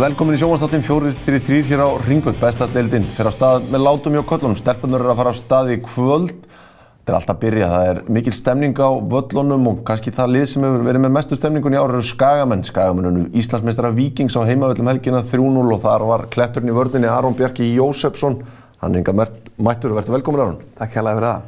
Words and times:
Velkomin 0.00 0.32
í 0.32 0.38
sjómanstáttin 0.40 0.80
4-3-3 0.80 1.58
hér 1.68 1.82
á 1.84 1.92
Ringvöld, 2.00 2.38
bestadeildin. 2.40 3.04
Fyrir 3.04 3.28
á 3.28 3.36
stað 3.36 3.66
með 3.68 3.82
látum 3.84 4.14
hjá 4.16 4.22
köllunum. 4.30 4.56
Stelpunur 4.56 5.02
eru 5.02 5.10
að 5.12 5.18
fara 5.18 5.28
á 5.28 5.36
stað 5.36 5.72
í 5.74 5.76
kvöld. 5.84 6.30
Þetta 6.40 7.10
er 7.10 7.16
alltaf 7.18 7.34
að 7.34 7.40
byrja. 7.42 7.66
Það 7.68 7.88
er 7.90 7.98
mikil 8.16 8.32
stemning 8.32 8.80
á 8.80 8.88
völlunum 9.12 9.66
og 9.68 9.82
kannski 9.90 10.08
það 10.16 10.32
lið 10.32 10.46
sem 10.48 10.64
hefur 10.64 10.86
verið 10.86 11.04
með 11.04 11.12
mestu 11.18 11.36
stemningun 11.36 11.76
í 11.76 11.80
ára 11.82 11.92
eru 11.92 12.08
Skagamenn. 12.08 12.64
Skagamenn 12.64 13.28
Íslandsmeistara 13.42 13.92
Víkings 13.98 14.38
á 14.40 14.48
heimavöllum 14.48 14.88
helgina 14.88 15.20
3-0 15.20 15.68
og 15.76 15.82
þar 15.84 16.02
var 16.08 16.24
kletturinn 16.32 16.72
í 16.72 16.76
vördinni 16.78 17.10
Aron 17.12 17.36
Bjarki 17.36 17.68
Jósefsson. 17.74 18.40
Hann 18.80 18.96
er 18.96 19.02
enga 19.02 19.12
mættur 19.12 19.92
og 19.92 20.00
verður 20.00 20.16
velkomin 20.16 20.40
Aron. 20.46 20.62
Takk 20.80 20.96
hérlega 20.96 21.20
fyrir 21.20 21.28
það. 21.28 21.40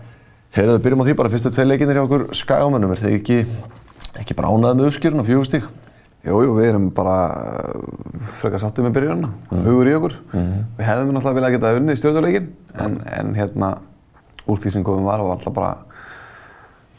Heyrðu, 0.59 0.77
byrjum 0.85 1.01
á 1.01 1.05
því 1.09 1.17
bara 1.23 1.33
fyrstu 1.33 1.55
tvei 1.57 1.71
leikinir 1.71 1.97
hjá 1.97 2.05
okkur 2.05 2.29
Skagamennum. 2.37 2.93
Fjögustík? 6.23 6.49
Jú, 6.49 6.57
við 6.57 6.69
erum 6.71 6.91
bara 6.95 7.15
frekar 8.39 8.63
sáttið 8.63 8.87
með 8.87 8.99
byrjunarna, 8.99 9.31
mm. 9.51 9.65
hugur 9.67 9.89
í 9.91 9.95
okkur. 9.99 10.19
Mm 10.33 10.41
-hmm. 10.41 10.67
Við 10.79 10.87
hefðum 10.87 11.15
náttúrulega 11.17 11.39
viljað 11.39 11.55
geta 11.57 11.73
unnið 11.79 11.97
í 11.97 12.01
stjórnuleikin, 12.01 12.53
en, 12.75 13.01
en 13.07 13.35
hérna 13.35 13.71
úr 14.47 14.59
því 14.59 14.71
sem 14.71 14.85
komum 14.85 15.05
var 15.05 15.23
var 15.23 15.37
alltaf 15.37 15.55
bara 15.55 15.77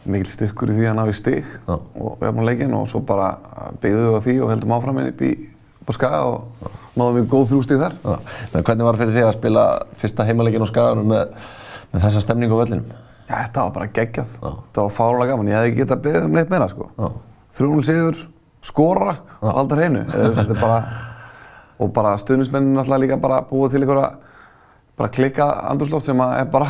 mikil 0.06 0.28
styrkur 0.28 0.72
í 0.74 0.76
því 0.78 0.90
að 0.90 0.98
ná 0.98 1.04
í 1.08 1.16
stig 1.16 1.46
ja. 1.68 1.78
og 1.78 2.20
við 2.20 2.28
hefum 2.28 2.46
leikin 2.48 2.76
og 2.76 2.88
svo 2.92 3.00
bara 3.08 3.38
byggðum 3.80 4.10
við 4.10 4.18
á 4.20 4.26
því 4.26 4.36
og 4.44 4.52
heldum 4.52 4.76
áfram 4.76 5.00
inn 5.00 5.12
upp 5.14 5.22
í 5.22 5.34
Skaga 5.92 6.22
og 6.24 6.44
ja. 6.64 6.70
náðum 6.96 7.18
við 7.18 7.26
góð 7.32 7.50
þrjústíð 7.50 7.82
þar. 7.84 7.96
Ja. 8.04 8.20
Men 8.54 8.64
hvernig 8.64 8.86
var 8.88 9.00
fyrir 9.00 9.14
því 9.14 9.24
að 9.28 9.34
spila 9.36 9.64
fyrsta 10.00 10.26
heimaleikin 10.28 10.64
á 10.64 10.72
Skaganum 10.72 11.10
með, 11.12 11.34
með 11.92 12.06
þessa 12.06 12.22
stemningu 12.24 12.56
á 12.56 12.62
vellinum? 12.64 12.94
Já, 13.28 13.36
þetta 13.36 13.66
var 13.66 13.74
bara 13.76 13.90
geggjað. 13.98 14.38
Þetta 14.40 14.86
var 14.86 14.94
fárlega 14.96 15.34
gaman. 15.34 15.52
Ég 15.52 15.60
hef 15.60 15.68
ekki 15.68 15.82
getað 15.82 16.06
beðið 16.06 16.30
um 16.30 16.38
neitt 16.38 16.54
meira 16.54 16.70
sko. 16.72 16.88
3-0 17.60 17.84
sigur 17.90 18.24
skora 18.64 19.18
og 19.42 19.50
halda 19.60 19.80
hreinu. 19.80 20.06
Og 21.84 21.90
bara 21.94 22.16
stuðnismennin 22.22 22.80
alltaf 22.80 23.02
líka 23.02 23.18
bara 23.20 23.42
búið 23.50 23.76
til 23.76 23.84
einhverja 23.84 24.12
bara 24.98 25.10
klikka 25.10 25.48
andurslótt 25.72 26.06
sem 26.06 26.20
er 26.22 26.46
bara 26.54 26.70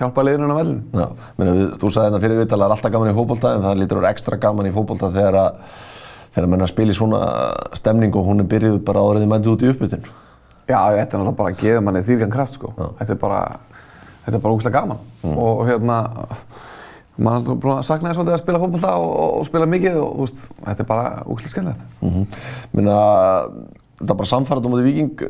hjálpa 0.00 0.24
liðinu 0.24 0.48
á 0.48 0.56
vellin. 0.56 0.80
Já, 0.96 1.06
meni, 1.36 1.52
við, 1.58 1.66
þú 1.80 1.92
sagði 1.92 2.08
þetta 2.08 2.22
fyrir 2.24 2.40
viðtala, 2.40 2.64
það 2.64 2.70
er 2.70 2.76
alltaf 2.76 2.94
gaman 2.94 3.10
í 3.10 3.16
fókbólta 3.18 3.52
en 3.52 3.64
það 3.66 3.80
lítur 3.82 3.98
að 3.98 4.02
vera 4.02 4.12
ekstra 4.16 4.38
gaman 4.40 4.68
í 4.70 4.72
fókbólta 4.74 5.10
þegar 5.12 5.38
að 5.42 5.58
þegar 6.30 6.46
að 6.46 6.64
að 6.64 6.70
spila 6.70 6.94
í 6.94 6.96
svona 6.96 7.20
stemning 7.76 8.16
og 8.16 8.26
hún 8.30 8.42
er 8.42 8.48
byrjuð 8.50 8.80
bara 8.86 9.02
áriðið 9.04 9.32
mændið 9.32 9.52
út 9.52 9.64
í 9.64 9.70
uppbytun. 9.74 10.08
Já, 10.70 10.78
þetta 10.78 11.00
er 11.00 11.20
náttúrulega 11.20 11.38
bara 11.40 11.52
að 11.52 11.62
gefa 11.64 11.84
manni 11.84 12.04
þýrkan 12.06 12.32
kraft 12.32 12.56
sko. 12.56 12.72
Já. 12.78 12.86
Þetta 13.00 13.16
er 13.16 13.20
bara, 13.24 13.40
þetta 14.24 14.36
er 14.36 14.44
bara 14.44 14.54
ógustlega 14.54 14.80
gaman 14.80 15.00
mm. 15.20 15.38
og 15.44 15.62
hérna 15.68 15.96
maður 17.20 17.52
er 17.54 17.60
búin 17.62 17.76
að 17.76 17.86
sakna 17.88 18.10
þér 18.10 18.18
svolítið 18.18 18.36
að 18.36 18.42
spila 18.42 18.62
fólkvallta 18.62 18.94
og, 18.96 19.12
og 19.40 19.46
spila 19.48 19.68
mikið 19.74 20.00
og 20.00 20.16
veist, 20.22 20.48
þetta 20.64 20.84
er 20.84 20.88
bara 20.88 21.22
úklæðið 21.26 21.54
skemmilegt. 21.54 21.84
Mm 22.00 22.10
-hmm. 22.10 22.40
Minna, 22.72 22.96
þetta 24.00 24.12
er 24.14 24.20
bara 24.22 24.32
samfærað 24.32 24.66
á 24.66 24.72
móti 24.72 24.88
viking, 24.88 25.24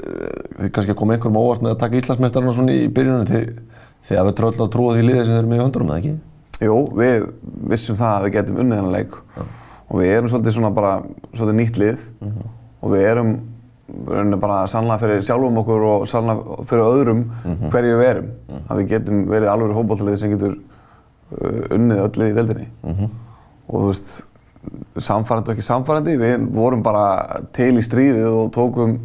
þið 0.61 0.73
kannski 0.73 0.95
koma 0.95 1.15
einhverjum 1.15 1.43
óvart 1.43 1.63
með 1.63 1.75
að 1.75 1.83
taka 1.85 2.01
Íslandsmeistarinn 2.01 2.57
svona 2.57 2.73
í 2.73 2.89
byrjunum, 2.89 3.27
þið 3.27 4.19
hafið 4.19 4.37
tröll 4.39 4.61
að 4.61 4.73
trúa 4.75 4.95
því 4.97 5.07
liðið 5.07 5.25
sem 5.25 5.35
þeir 5.35 5.43
eru 5.43 5.51
með 5.51 5.61
í 5.61 5.65
höndunum, 5.65 5.89
eða 5.91 5.99
ekki? 5.99 6.19
Jú, 6.61 6.77
við 6.93 7.23
vissum 7.71 7.97
það 7.97 8.17
að 8.17 8.25
við 8.27 8.35
getum 8.35 8.59
unnið 8.61 8.81
þennan 8.81 8.93
leik 8.93 9.15
ja. 9.37 9.45
og 9.89 10.01
við 10.01 10.11
erum 10.13 10.29
svolítið 10.29 10.57
svona 10.57 10.73
bara 10.77 10.91
svolítið 11.33 11.57
nýtt 11.57 11.79
lið 11.81 12.03
mm 12.21 12.29
-hmm. 12.29 12.51
og 12.81 12.93
við 12.93 13.07
erum 13.11 13.31
bara 14.41 14.67
sannlega 14.67 14.99
fyrir 14.99 15.23
sjálfum 15.25 15.57
okkur 15.63 15.83
og 15.83 16.09
sannlega 16.09 16.65
fyrir 16.69 16.85
öðrum 16.85 17.23
mm 17.25 17.55
-hmm. 17.55 17.71
hverju 17.71 17.97
við 17.99 18.09
erum. 18.11 18.27
-hmm. 18.27 18.61
Að 18.69 18.77
við 18.77 18.89
getum 18.89 19.27
verið 19.29 19.49
alveg 19.49 19.77
fókbóltalið 19.77 20.17
sem 20.17 20.31
getur 20.31 20.59
unnið 21.31 22.03
öllu 22.07 22.29
í 22.29 22.35
deildinni 22.35 22.67
mm 22.67 22.93
-hmm. 22.95 23.09
og 23.69 23.81
þú 23.81 23.87
veist, 23.87 24.11
samfærandi 24.97 25.51
og 25.51 25.57
ekki 25.57 25.67
samfærandi, 25.67 26.17
við 26.21 26.47
vorum 26.55 26.83
bara 26.83 27.41
til 27.53 27.73
í 27.79 27.85
stríðið 27.85 28.27
og 28.29 28.51
tókum 28.55 28.99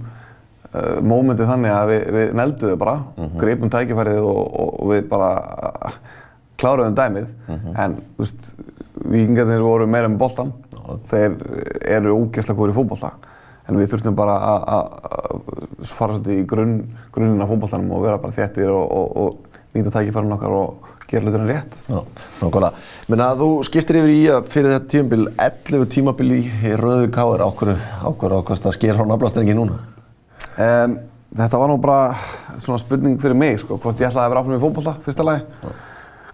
uh, 0.74 0.98
mómentið 1.02 1.52
þannig 1.52 1.72
að 1.72 1.92
við, 1.92 2.02
við 2.18 2.34
nelduðum 2.34 2.80
bara, 2.80 2.96
mm 2.96 3.24
-hmm. 3.24 3.40
greipum 3.40 3.70
tækifærið 3.70 4.20
og, 4.20 4.42
og, 4.60 4.82
og 4.82 4.92
við 4.94 5.08
bara 5.10 5.30
kláruðum 6.58 6.96
dæmið, 6.96 7.28
mm 7.48 7.56
-hmm. 7.56 7.80
en 7.84 7.96
þú 8.18 8.18
veist, 8.18 8.56
vikingarnir 9.06 9.62
voru 9.62 9.88
meira 9.88 10.08
með 10.08 10.18
boltan, 10.18 10.54
þeir 11.08 11.32
eru 11.82 12.16
ógeðslega 12.16 12.60
góður 12.60 12.70
í 12.72 12.76
fókbólta, 12.76 13.12
en 13.68 13.78
við 13.78 13.90
þurftum 13.90 14.16
bara 14.16 14.36
að 14.36 14.90
fara 15.84 16.14
svolítið 16.14 16.40
í 16.40 16.46
grunn, 16.46 16.98
grunninn 17.12 17.42
af 17.42 17.50
fókbóltanum 17.50 17.92
og 17.92 18.04
vera 18.04 18.18
bara 18.18 18.34
þéttir 18.34 18.70
og, 18.70 19.18
og 19.18 19.38
nýta 19.74 19.92
tækifærið 19.92 20.32
okkar 20.32 20.52
og 20.52 20.95
gera 21.10 21.26
hlutina 21.26 21.46
rétt. 21.46 21.82
Já, 21.88 22.00
nákvæmlega. 22.42 22.72
Menna 23.12 23.28
þú 23.38 23.50
skiptir 23.68 24.00
yfir 24.00 24.14
í 24.14 24.22
að 24.34 24.48
fyrir 24.50 24.74
þetta 24.74 24.92
tímabil, 24.94 25.28
11 25.38 25.90
tímabil 25.94 26.32
í 26.40 26.42
Rauðu 26.82 27.12
Káður, 27.14 27.44
ákveður 27.46 28.38
ákvæmst 28.40 28.66
að 28.66 28.76
sker 28.78 28.98
á 28.98 29.04
nafnastrengi 29.06 29.56
núna? 29.58 29.78
Um, 30.56 30.98
þetta 31.36 31.62
var 31.62 31.72
nú 31.72 31.78
bara 31.84 32.16
svona 32.64 32.80
spurning 32.82 33.20
fyrir 33.22 33.38
mig, 33.38 33.60
sko, 33.62 33.78
hvort 33.78 34.02
ég 34.02 34.10
ætlaði 34.10 34.26
að 34.26 34.34
vera 34.34 34.44
áfram 34.44 34.58
í 34.58 34.64
fókbólta, 34.64 34.96
fyrsta 35.06 35.28
lagi. 35.28 35.46
Já. 35.62 35.72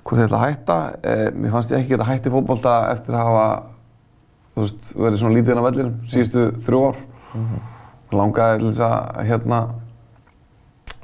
Hvort 0.02 0.22
ég 0.22 0.30
ætlaði 0.30 0.42
að 0.42 0.48
hætta. 0.48 0.80
Um, 1.04 1.44
mér 1.44 1.56
fannst 1.58 1.76
ég 1.76 1.82
ekki 1.82 1.96
geta 1.96 2.10
hætti 2.10 2.32
í 2.32 2.36
fókbólta 2.38 2.80
eftir 2.94 3.18
að 3.18 3.30
hafa, 3.30 3.46
þú 4.56 4.66
veist, 4.66 4.92
verið 4.96 5.24
svona 5.24 5.38
lítið 5.38 5.54
inn 5.54 5.64
á 5.64 5.68
vellinum 5.68 5.96
síðustu 6.14 6.48
þrjú 6.68 6.84
ár. 6.88 7.02
Mm 7.32 7.48
-hmm. 7.48 7.70
Langaði 8.12 8.60
til 8.60 8.72
þess 8.72 8.86
að, 8.88 9.26
hérna, 9.28 9.60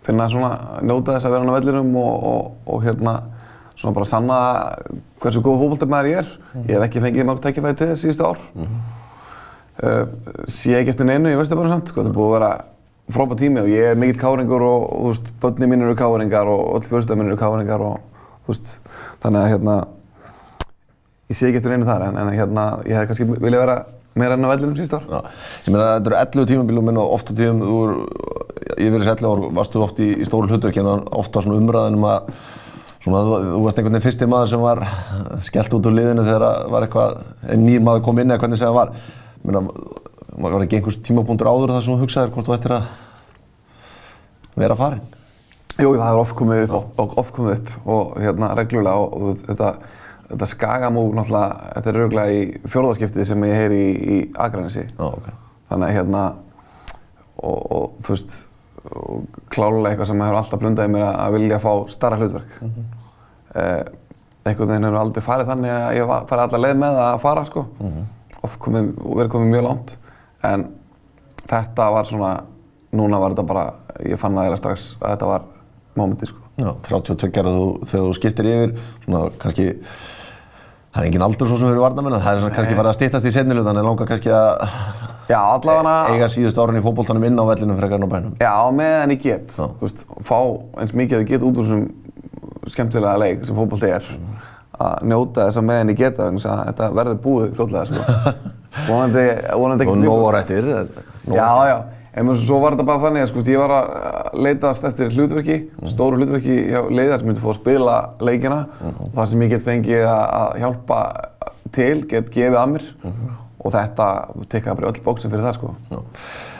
finna 0.07 0.29
svona, 0.29 0.51
njóta 0.81 1.15
þess 1.15 1.25
að 1.25 1.31
vera 1.31 1.43
inn 1.43 1.51
á 1.51 1.57
vellinum 1.57 1.95
og, 1.95 2.23
og, 2.23 2.51
og 2.65 2.83
hérna, 2.83 3.21
svona 3.77 3.93
bara 3.93 4.09
sanna 4.09 4.37
hversu 5.21 5.43
góð 5.45 5.59
fókbaltarmæður 5.61 6.09
ég 6.11 6.21
er. 6.23 6.31
Ég 6.63 6.71
hef 6.75 6.87
ekki 6.87 7.03
fengið 7.03 7.27
mörg 7.29 7.43
tækifæði 7.43 7.77
til 7.77 7.89
þess 7.91 8.05
síðustu 8.05 8.25
ár. 8.25 8.39
Mm 8.55 8.63
-hmm. 8.63 8.79
uh, 9.83 10.45
sé 10.49 10.79
ekki 10.79 10.95
eftir 10.95 11.05
neinu 11.05 11.33
í 11.33 11.37
Vesturbænum 11.37 11.75
samt, 11.75 11.91
sko. 11.93 12.01
Þetta 12.01 12.13
er 12.13 12.17
búið 12.17 12.29
að 12.29 12.39
vera 12.39 12.51
frábært 13.13 13.39
tími 13.39 13.61
og 13.61 13.69
ég 13.71 13.91
er 13.91 13.99
mikill 13.99 14.21
káringur 14.21 14.61
og, 14.61 14.87
þú 14.91 15.11
veist, 15.11 15.29
börni 15.41 15.67
mín 15.67 15.83
eru 15.83 15.95
káringar 15.95 16.47
og 16.47 16.75
öll 16.75 16.87
fjölstöðar 16.89 17.19
mín 17.21 17.29
eru 17.31 17.37
káringar 17.37 17.81
og, 17.81 17.99
þú 18.45 18.53
veist, 18.53 18.79
þannig 19.23 19.41
að, 19.41 19.49
hérna, 19.53 19.75
ég 21.29 21.37
sé 21.37 21.47
ekki 21.47 21.61
eftir 21.61 21.71
neinu 21.71 21.85
þar 21.85 22.09
en, 22.09 22.17
en 22.17 22.33
hérna, 22.33 22.65
ég 22.85 22.97
hef 22.97 23.07
kannski 23.07 23.29
viljað 23.29 23.63
vera 23.63 23.77
meira 24.17 24.33
enn 24.33 24.45
á 24.45 24.51
vellinum 24.51 24.75
síðust 24.75 24.97
ár. 24.97 25.05
Já, 25.07 25.19
ég 25.67 25.73
meina 25.73 25.87
þetta 25.99 26.09
eru 26.09 26.19
11 26.19 26.51
tímabilum 26.51 26.89
en 26.89 26.97
oft 26.97 27.31
á 27.31 27.33
tíum, 27.37 27.59
þú 27.61 27.79
er, 27.85 27.97
ég 28.83 28.91
verið 28.91 29.07
sér 29.07 29.19
11 29.21 29.31
ár, 29.31 29.43
varstu 29.59 29.83
oft 29.85 29.99
í, 30.03 30.09
í 30.17 30.27
stóru 30.27 30.49
hlutverki 30.49 30.81
en 30.83 31.05
oft 31.05 31.35
var 31.35 31.45
svona 31.45 31.61
umræðin 31.61 31.99
um 31.99 32.07
að 32.09 32.31
Svona, 33.07 33.21
þú, 33.23 33.35
þú 33.53 33.59
varst 33.63 33.77
einhvern 33.79 33.95
veginn 33.95 34.03
fyrsti 34.03 34.27
maður 34.27 34.49
sem 34.51 34.63
var 34.65 34.81
skellt 35.47 35.75
út 35.77 35.85
úr 35.87 35.93
liðinu 35.95 36.25
þegar 36.27 36.71
var 36.73 36.85
eitthvað, 36.85 37.19
nýr 37.61 37.83
maður 37.85 38.01
kom 38.03 38.17
inn 38.19 38.33
eða 38.33 38.41
hvernig 38.41 38.59
það 38.59 38.73
var. 38.75 38.89
Meina, 39.47 39.61
var 40.43 40.55
ekki 40.65 40.81
einhvers 40.81 40.97
tímapunktur 41.07 41.47
áður 41.47 41.71
það 41.71 41.85
sem 41.85 41.93
þú 41.93 42.01
hugsaðir 42.01 42.33
hvort 42.35 42.49
þú 42.49 42.55
ættir 42.57 42.73
að 42.75 42.89
vera 44.59 44.77
farin? 44.81 45.05
Jú, 45.77 45.93
það 45.93 46.03
hefur 46.03 46.19
oft 46.25 46.35
komið 46.41 46.65
upp 46.65 46.99
og 46.99 47.15
oft 47.21 47.35
komið 47.37 47.55
upp 47.55 47.87
og 47.95 48.11
hérna 48.19 48.51
reglulega 48.57 49.05
og, 49.05 49.15
og 49.15 49.41
þetta, 49.45 49.71
þetta 50.33 50.51
skagamú 50.51 51.05
náttúrulega, 51.13 51.71
þetta 51.77 51.91
er 51.93 51.99
reglulega 52.01 52.35
í 52.35 52.69
fjórðarskiptið 52.73 53.29
sem 53.31 53.47
ég 53.47 53.57
heyri 53.61 53.79
í, 53.79 53.95
í 53.95 54.19
Akranesi. 54.35 54.83
Oh, 54.97 55.15
okay. 55.15 55.39
Þannig 55.71 55.87
að 55.87 55.97
hérna, 56.01 56.27
og, 57.39 57.57
og 57.71 57.97
þú 58.03 58.17
veist, 58.17 58.37
klálega 59.53 59.93
eitthvað 59.93 60.11
sem 60.11 60.27
hefur 60.27 60.41
alltaf 60.41 60.63
blundaði 60.63 60.95
mér 60.97 61.09
að 61.13 61.37
vilja 61.39 61.61
fá 61.63 61.71
starra 61.93 62.19
hlutverk. 62.19 62.57
Mm 62.61 62.71
-hmm. 62.73 62.96
Eh, 63.57 63.83
einhvern 64.47 64.71
veginn 64.71 64.87
hefur 64.87 64.99
aldrei 65.01 65.23
farið 65.25 65.51
þannig 65.51 65.73
að 65.73 65.97
ég 65.97 66.13
fari 66.29 66.43
allar 66.45 66.63
leið 66.63 66.81
með 66.83 66.99
að 67.03 67.19
fara 67.23 67.45
sko. 67.47 67.65
Mm 67.79 67.93
-hmm. 67.93 68.05
Oft 68.47 68.59
komið, 68.63 68.91
verið 69.03 69.31
komið 69.33 69.53
mjög 69.53 69.65
langt. 69.67 69.97
En 70.43 70.67
þetta 71.47 71.89
var 71.91 72.05
svona, 72.05 72.33
núna 72.91 73.19
var 73.19 73.33
þetta 73.33 73.47
bara, 73.47 73.65
ég 74.05 74.19
fann 74.19 74.35
það 74.35 74.45
eiginlega 74.45 74.61
strax 74.61 74.95
að 75.01 75.09
þetta 75.09 75.31
var 75.31 75.41
mómentið 75.95 76.31
sko. 76.31 76.43
Já, 76.57 76.71
32 76.87 77.31
gerðu 77.33 77.65
þegar 77.85 78.05
þú 78.05 78.13
skiptir 78.17 78.45
yfir, 78.45 78.71
svona 79.05 79.29
kannski, 79.41 79.67
það 80.93 81.01
er 81.01 81.07
engin 81.07 81.21
aldur 81.21 81.47
svo 81.47 81.57
sem 81.57 81.67
fyrir 81.67 81.83
varnamenn, 81.83 82.17
það 82.21 82.33
er 82.33 82.41
svona 82.41 82.55
kannski 82.55 82.77
farið 82.77 82.89
að 82.89 82.97
stýttast 82.97 83.25
í 83.25 83.33
setnilutan 83.35 83.77
en 83.77 83.85
langar 83.85 84.09
kannski 84.09 84.33
að 84.33 84.65
Já, 85.27 85.41
allavega... 85.43 86.13
Eiga 86.13 86.27
síðust 86.31 86.59
árun 86.61 86.79
í 86.79 86.81
fókbóltanum 86.83 87.25
inn 87.27 87.35
á 87.35 87.43
vellinum 87.49 87.75
frekar 87.75 87.99
en 87.99 88.07
á 88.07 88.09
bænum. 88.13 88.35
Já, 88.39 88.53
meðan 88.71 89.11
ég 89.11 89.25
get. 89.25 89.51
Já. 89.51 89.65
Þú 89.75 89.83
veist, 89.83 90.03
fá 90.23 90.37
eins 90.79 90.93
mikið 90.95 91.17
að 91.17 91.23
ég 91.25 91.31
get 91.33 91.43
út 91.43 91.59
úr 91.59 91.67
þessum 91.67 91.81
skemmtilega 92.73 93.17
leik 93.21 93.45
sem 93.47 93.57
fókbólti 93.57 93.91
er. 93.97 94.07
Að 94.77 95.05
njóta 95.09 95.47
þess 95.47 95.61
að 95.61 95.67
meðan 95.69 95.93
ég 95.93 95.99
geta 96.01 96.27
þannig 96.27 96.47
að 96.47 96.63
þetta 96.69 96.89
verður 96.99 97.21
búið 97.23 97.53
fljóðlega, 97.57 97.85
sko. 97.91 98.33
vonandi, 98.89 99.23
vonandi 99.61 99.87
ekkert 99.87 100.03
mjög... 100.03 100.17
Og 100.17 100.33
réttir. 100.35 100.69
Já, 101.33 101.49
já. 101.71 101.77
En 102.17 102.29
svo 102.41 102.59
var 102.61 102.73
þetta 102.73 102.85
bara 102.89 103.03
þannig 103.05 103.25
að 103.25 103.31
sko, 103.31 103.43
ég 103.45 103.61
var 103.61 103.73
að 103.77 104.37
leitast 104.41 104.85
eftir 104.89 105.11
hlutverki, 105.13 105.57
mm. 105.69 105.89
stóru 105.91 106.17
hlutverki 106.17 106.55
hjá 106.71 106.79
leiðar 106.89 107.21
sem 107.21 107.29
myndi 107.29 107.43
fá 107.43 107.51
að 107.53 107.59
spila 107.59 107.97
leikina. 108.25 108.61
Mm. 108.81 109.11
Þar 109.17 109.31
sem 109.31 109.43
ég 109.45 109.51
get 109.53 109.65
fengið 109.65 110.07
að 110.13 110.55
hjálpa 110.63 111.01
til, 111.73 111.97
get 112.09 112.31
gefið 112.33 112.61
að 112.61 112.71
mér. 112.73 112.87
-hmm 113.01 113.35
og 113.67 113.73
þetta 113.73 114.09
tekkaði 114.51 114.79
bara 114.79 114.91
öll 114.91 115.03
bóksin 115.05 115.31
fyrir 115.31 115.45
það 115.45 115.57
sko. 115.57 115.73
Já. 115.91 115.99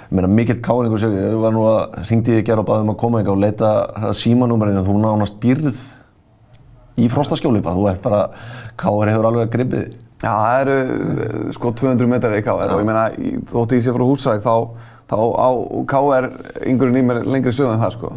Mér 0.07 0.24
meina 0.24 0.31
mikill 0.31 0.59
káringur 0.63 1.01
sér, 1.01 1.15
ég 1.18 1.36
var 1.42 1.51
nú 1.51 1.65
að 1.68 1.98
ringdi 2.07 2.38
þig 2.38 2.48
gera 2.48 2.63
og 2.63 2.69
baði 2.69 2.86
um 2.86 2.94
að 2.94 3.00
koma 3.01 3.21
yngar 3.21 3.36
og 3.36 3.44
leita 3.44 3.71
símanúmerinu 4.15 4.83
þú 4.86 4.95
nánast 5.04 5.39
býrð 5.44 5.81
í 6.97 7.07
frostaskjóli 7.13 7.61
bara, 7.65 7.77
þú 7.77 7.88
ert 7.91 8.03
bara, 8.05 8.21
káir 8.79 9.11
hefur 9.13 9.29
alveg 9.29 9.51
gripið. 9.53 9.88
Já, 10.17 10.31
það 10.33 10.59
eru 10.63 11.51
sko 11.53 11.71
200 11.77 12.07
metrar 12.09 12.33
í 12.39 12.41
KR 12.45 12.71
og 12.73 12.79
ég 12.81 12.88
meina, 12.88 13.03
þótt 13.51 13.75
ég 13.77 13.83
sé 13.85 13.94
frá 13.94 14.01
Húsræk 14.07 14.41
þá, 14.41 14.53
þá 15.11 15.17
á 15.38 15.49
KR 15.91 16.29
yngurinn 16.71 16.97
í 16.97 17.03
mér 17.05 17.19
lengri 17.29 17.53
sögum 17.53 17.75
en 17.75 17.83
það 17.83 17.94
sko. 17.99 18.13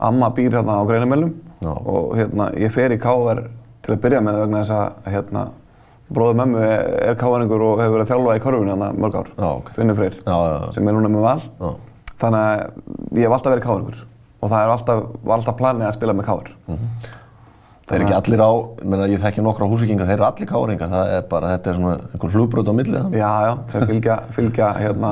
Amma 0.00 0.28
býr 0.36 0.54
hérna 0.60 0.78
á 0.78 0.86
Greinamellum 0.86 1.32
og 1.66 2.14
hérna, 2.16 2.46
ég 2.54 2.70
fer 2.72 2.94
í 2.94 3.00
KR 3.02 3.42
til 3.82 3.96
að 3.96 4.00
byrja 4.04 4.22
með 4.22 4.38
vegna 4.44 4.62
þess 4.62 4.76
að 4.78 5.10
hérna, 5.16 5.42
bróður 6.14 6.38
mömmu 6.38 6.62
er, 6.62 6.86
er 7.10 7.18
KR-ingur 7.18 7.66
og 7.66 7.82
hefur 7.82 7.96
verið 7.98 8.06
að 8.06 8.12
þjálfa 8.14 8.38
í 8.38 8.42
korfinu 8.46 8.70
hérna 8.72 8.92
mörg 9.02 9.18
ár. 9.18 9.28
Já, 9.34 9.48
ok. 9.50 9.74
Finnur 9.74 9.98
Freyr, 9.98 10.16
Já, 10.22 10.36
já, 10.38 10.54
já. 10.54 10.72
sem 10.78 10.88
er 10.90 10.96
núna 10.96 11.10
með 11.10 11.26
val. 11.26 11.42
Já. 11.60 11.70
Þannig 12.22 12.46
að 12.46 13.18
ég 13.18 13.26
hef 13.26 13.34
alltaf 13.36 13.54
verið 13.56 13.66
KR-ingur 13.66 14.00
og 14.40 14.50
það 14.54 14.60
er 14.64 14.72
alltaf, 14.78 15.02
var 15.26 15.36
alltaf 15.40 15.58
planið 15.60 15.88
að 15.90 15.96
spila 15.98 16.14
með 16.16 16.30
KR. 16.30 16.52
Það 17.90 17.96
er 17.96 18.04
ekki 18.04 18.14
allir 18.14 18.40
á, 18.46 18.50
ég 18.54 18.86
meina 18.86 19.06
ég 19.10 19.18
þekki 19.24 19.42
nokkra 19.42 19.66
húsvíkinga, 19.66 20.04
þeir 20.06 20.14
eru 20.20 20.26
allir 20.28 20.46
káringar, 20.46 20.90
það 20.92 21.08
er 21.16 21.24
bara, 21.30 21.48
þetta 21.56 21.70
er 21.72 21.78
svona 21.80 21.94
einhver 22.14 22.30
flugbrot 22.36 22.68
á 22.70 22.74
millið 22.78 22.98
þannig. 23.00 23.16
Já, 23.18 23.30
já, 23.42 23.54
þeir 23.72 23.86
fylgja, 23.88 24.18
fylgja 24.36 24.68
hérna, 24.78 25.10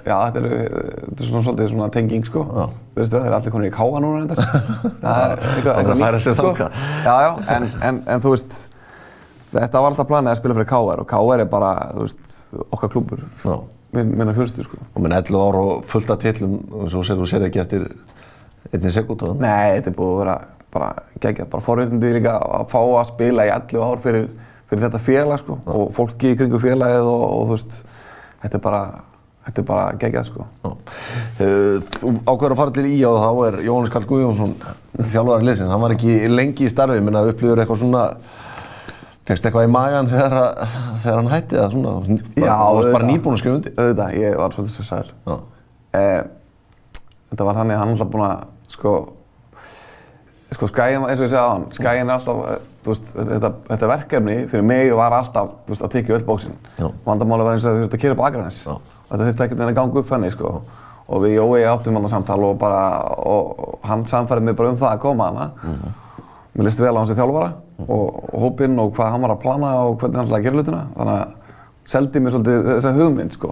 já, 0.00 0.16
þetta 0.16 0.40
er, 0.40 0.48
þetta 0.56 1.14
er 1.20 1.28
svona 1.28 1.42
svolítið 1.46 1.70
svona 1.70 1.88
tenging, 1.94 2.26
sko. 2.26 2.42
Já. 2.42 2.64
Þú 2.96 3.02
veist 3.04 3.12
það, 3.14 3.20
þeir 3.20 3.28
eru 3.30 3.38
allir 3.38 3.54
konur 3.54 3.68
í 3.68 3.74
káa 3.76 4.00
núna 4.02 4.24
reyndar. 4.24 4.42
Það 5.04 5.22
er 5.26 5.44
eitthvað, 5.52 5.78
Það 5.78 5.92
að 5.92 6.02
færa 6.02 6.20
sig 6.24 6.36
sko. 6.40 6.52
Já, 7.06 7.14
já, 7.26 7.30
en, 7.54 7.68
en, 7.90 8.02
en 8.16 8.24
þú 8.26 8.34
veist, 8.34 8.58
þetta 9.54 9.84
var 9.84 9.88
alltaf 9.92 10.10
planið 10.10 10.32
að 10.32 10.40
spila 10.40 10.58
fyrir 10.58 10.70
KR 10.72 11.04
og 11.04 11.08
KR 11.14 11.44
er 11.44 11.50
bara, 11.54 11.70
þú 11.94 12.08
veist, 12.08 12.34
okkar 12.66 12.94
klúbur, 12.96 13.22
Já. 13.44 13.54
minn, 14.00 14.10
minna 14.16 14.34
fjölstu, 14.34 14.66
sko. 14.66 14.82
Og 14.90 15.06
minn 15.06 15.14
11 15.14 15.38
ár 15.38 15.60
og 15.62 15.86
fullt 15.86 16.10
af 16.16 16.18
tillum 16.24 16.58
og 16.72 16.90
svo 16.90 17.06
sér 17.06 17.22
þú 17.22 17.30
sér 17.30 17.46
ekki 17.46 17.62
eftir 17.62 17.86
einni 18.72 18.90
sekúndu. 18.90 19.36
Nei, 19.38 19.76
þetta 19.78 19.92
er 19.92 19.98
búið 20.00 20.16
að 20.16 20.22
vera 20.24 20.38
bara 20.76 20.92
geggjað, 21.24 21.48
bara 21.56 21.64
forréttindi 21.66 22.12
líka 22.20 22.36
að 22.60 22.68
fá 22.72 22.78
að 22.84 23.08
spila 23.14 23.48
í 23.48 23.52
11 23.56 23.82
ár 23.88 24.00
fyrir, 24.04 24.28
fyrir 24.70 24.84
þetta 24.86 25.02
félag 25.08 25.42
sko 25.42 25.58
og 25.66 25.90
fólki 25.96 26.32
í 26.34 26.38
kringu 26.38 26.60
félagið 26.62 27.10
og, 27.10 27.26
og 27.26 27.44
þú 27.50 27.56
veist, 27.56 27.76
þetta 28.44 28.58
er 28.60 28.64
bara, 28.68 28.80
þetta 29.46 29.62
er 29.62 29.66
bara 29.68 29.84
geggjað 30.02 30.26
sko. 30.30 30.46
Já. 30.64 30.70
Eh, 31.40 31.92
Þú 32.00 32.10
ákveður 32.26 32.54
að 32.56 32.60
fara 32.62 32.74
til 32.76 32.86
Ía 32.90 33.10
og 33.12 33.20
þá 33.22 33.30
er 33.48 33.58
Jóhannes 33.66 33.92
Karl 33.94 34.08
Guðjónsson 34.10 34.54
þjálfari 35.12 35.46
liðsins. 35.48 35.70
Hann 35.72 35.82
var 35.84 35.94
ekki 35.96 36.16
lengi 36.32 36.66
í 36.66 36.72
starfi, 36.72 37.00
minna 37.04 37.22
upplýður 37.30 37.62
eitthvað 37.64 37.82
svona, 37.84 38.02
fegst 39.26 39.46
eitthvað 39.48 39.66
í 39.68 39.70
magan 39.74 40.10
þegar, 40.10 40.34
að- 40.40 40.74
þegar 41.02 41.20
hann 41.22 41.30
hætti 41.32 41.58
það 41.60 41.76
svona? 41.76 41.94
Já, 42.36 42.56
Þú 42.56 42.74
varst 42.80 42.92
bara 42.96 43.08
nýbúinn 43.10 43.36
að 43.36 43.40
skrifa 43.42 43.56
undir. 43.60 43.76
Auðvitað, 43.78 44.18
ég 44.22 44.36
var 44.42 44.54
svolítið 44.56 44.74
stressaður. 44.76 45.12
Já. 45.26 45.36
Eh, 45.96 46.22
þetta 47.32 47.46
var 47.48 47.58
þannig 47.60 47.76
að 47.76 47.80
hann 47.82 47.94
alltaf 47.94 48.10
búinn 48.12 48.26
að, 48.26 48.44
sko, 48.76 48.92
sko 50.54 50.68
skæin, 50.70 51.02
eins 51.02 51.20
og 51.20 51.26
ég 51.26 51.30
segði 51.32 51.42
hann, 51.42 51.64
skæin 51.74 52.06
er 52.06 52.14
alltaf, 52.14 52.42
eh, 52.50 52.58
þú 52.84 52.92
veist, 52.92 53.08
þetta, 53.16 53.50
þetta 53.66 53.90
verkefni 53.90 54.36
fyrir 54.50 54.64
mig 54.66 54.92
var 54.94 55.12
alltaf, 55.16 55.48
þú 55.66 55.74
veist, 55.74 55.82
að 55.82 55.90
tekja 55.96 56.16
öll 56.16 56.26
bóksinn. 56.26 56.56
Vandamáli 57.06 57.46
var 57.46 57.56
eins 57.56 57.66
og 57.66 57.72
þú 57.74 57.80
veist 57.82 57.96
að 57.96 58.02
kera 58.04 58.14
upp. 58.14 58.22
Já. 58.66 58.76
Þetta 59.10 59.24
þurfti 59.24 59.44
ekkert 59.46 59.60
að 59.60 59.74
ganga 59.74 59.98
upp 60.00 60.10
þannig, 60.10 60.32
sko. 60.32 60.62
Og 61.06 61.22
við 61.22 61.36
Jói 61.36 61.60
áttum 61.66 61.94
þarna 61.94 62.10
samtal 62.10 62.42
og 62.44 62.58
bara, 62.58 62.82
og, 63.18 63.78
hann 63.86 64.06
samfærið 64.06 64.42
mig 64.42 64.56
bara 64.56 64.70
um 64.70 64.76
það 64.76 64.92
að 64.92 65.02
koma 65.02 65.24
hana. 65.30 65.46
Mér 66.56 66.64
listi 66.64 66.82
vel 66.82 66.96
á 66.96 66.98
hans 66.98 67.12
í 67.12 67.14
þjálfara 67.18 67.50
og, 67.86 68.06
og 68.32 68.40
hópinn 68.40 68.78
og 68.80 68.94
hvað 68.96 69.10
hann 69.12 69.22
var 69.22 69.34
að 69.34 69.42
plana 69.42 69.70
og 69.84 69.98
hvernig 70.00 70.16
hann 70.16 70.26
ætlaði 70.26 70.40
að 70.40 70.46
gera 70.46 70.56
hlutina. 70.56 70.82
Þannig 70.96 71.14
að 71.20 71.26
seldi 71.86 72.18
mér 72.22 72.32
svolítið 72.34 72.58
þessa 72.72 72.94
hugmynd, 72.96 73.32
sko. 73.36 73.48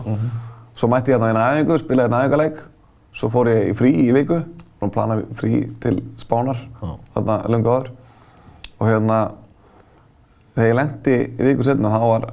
Svo 0.75 0.87
mætti 0.91 1.15
ég 1.15 1.21
hérna 1.23 1.45
viku, 4.85 4.89
og 4.89 4.93
plana 4.95 5.17
frí 5.35 5.63
til 5.81 6.03
Spánar, 6.21 6.61
Já. 6.83 6.93
þarna 7.17 7.37
löngu 7.49 7.73
áður. 7.73 7.91
Og 8.81 8.87
hérna, 8.89 9.19
þegar 10.55 10.69
ég 10.69 10.77
lendi 10.79 11.17
í 11.25 11.49
viku 11.49 11.65
setna, 11.67 11.91
þá 11.91 12.05
var, 12.05 12.27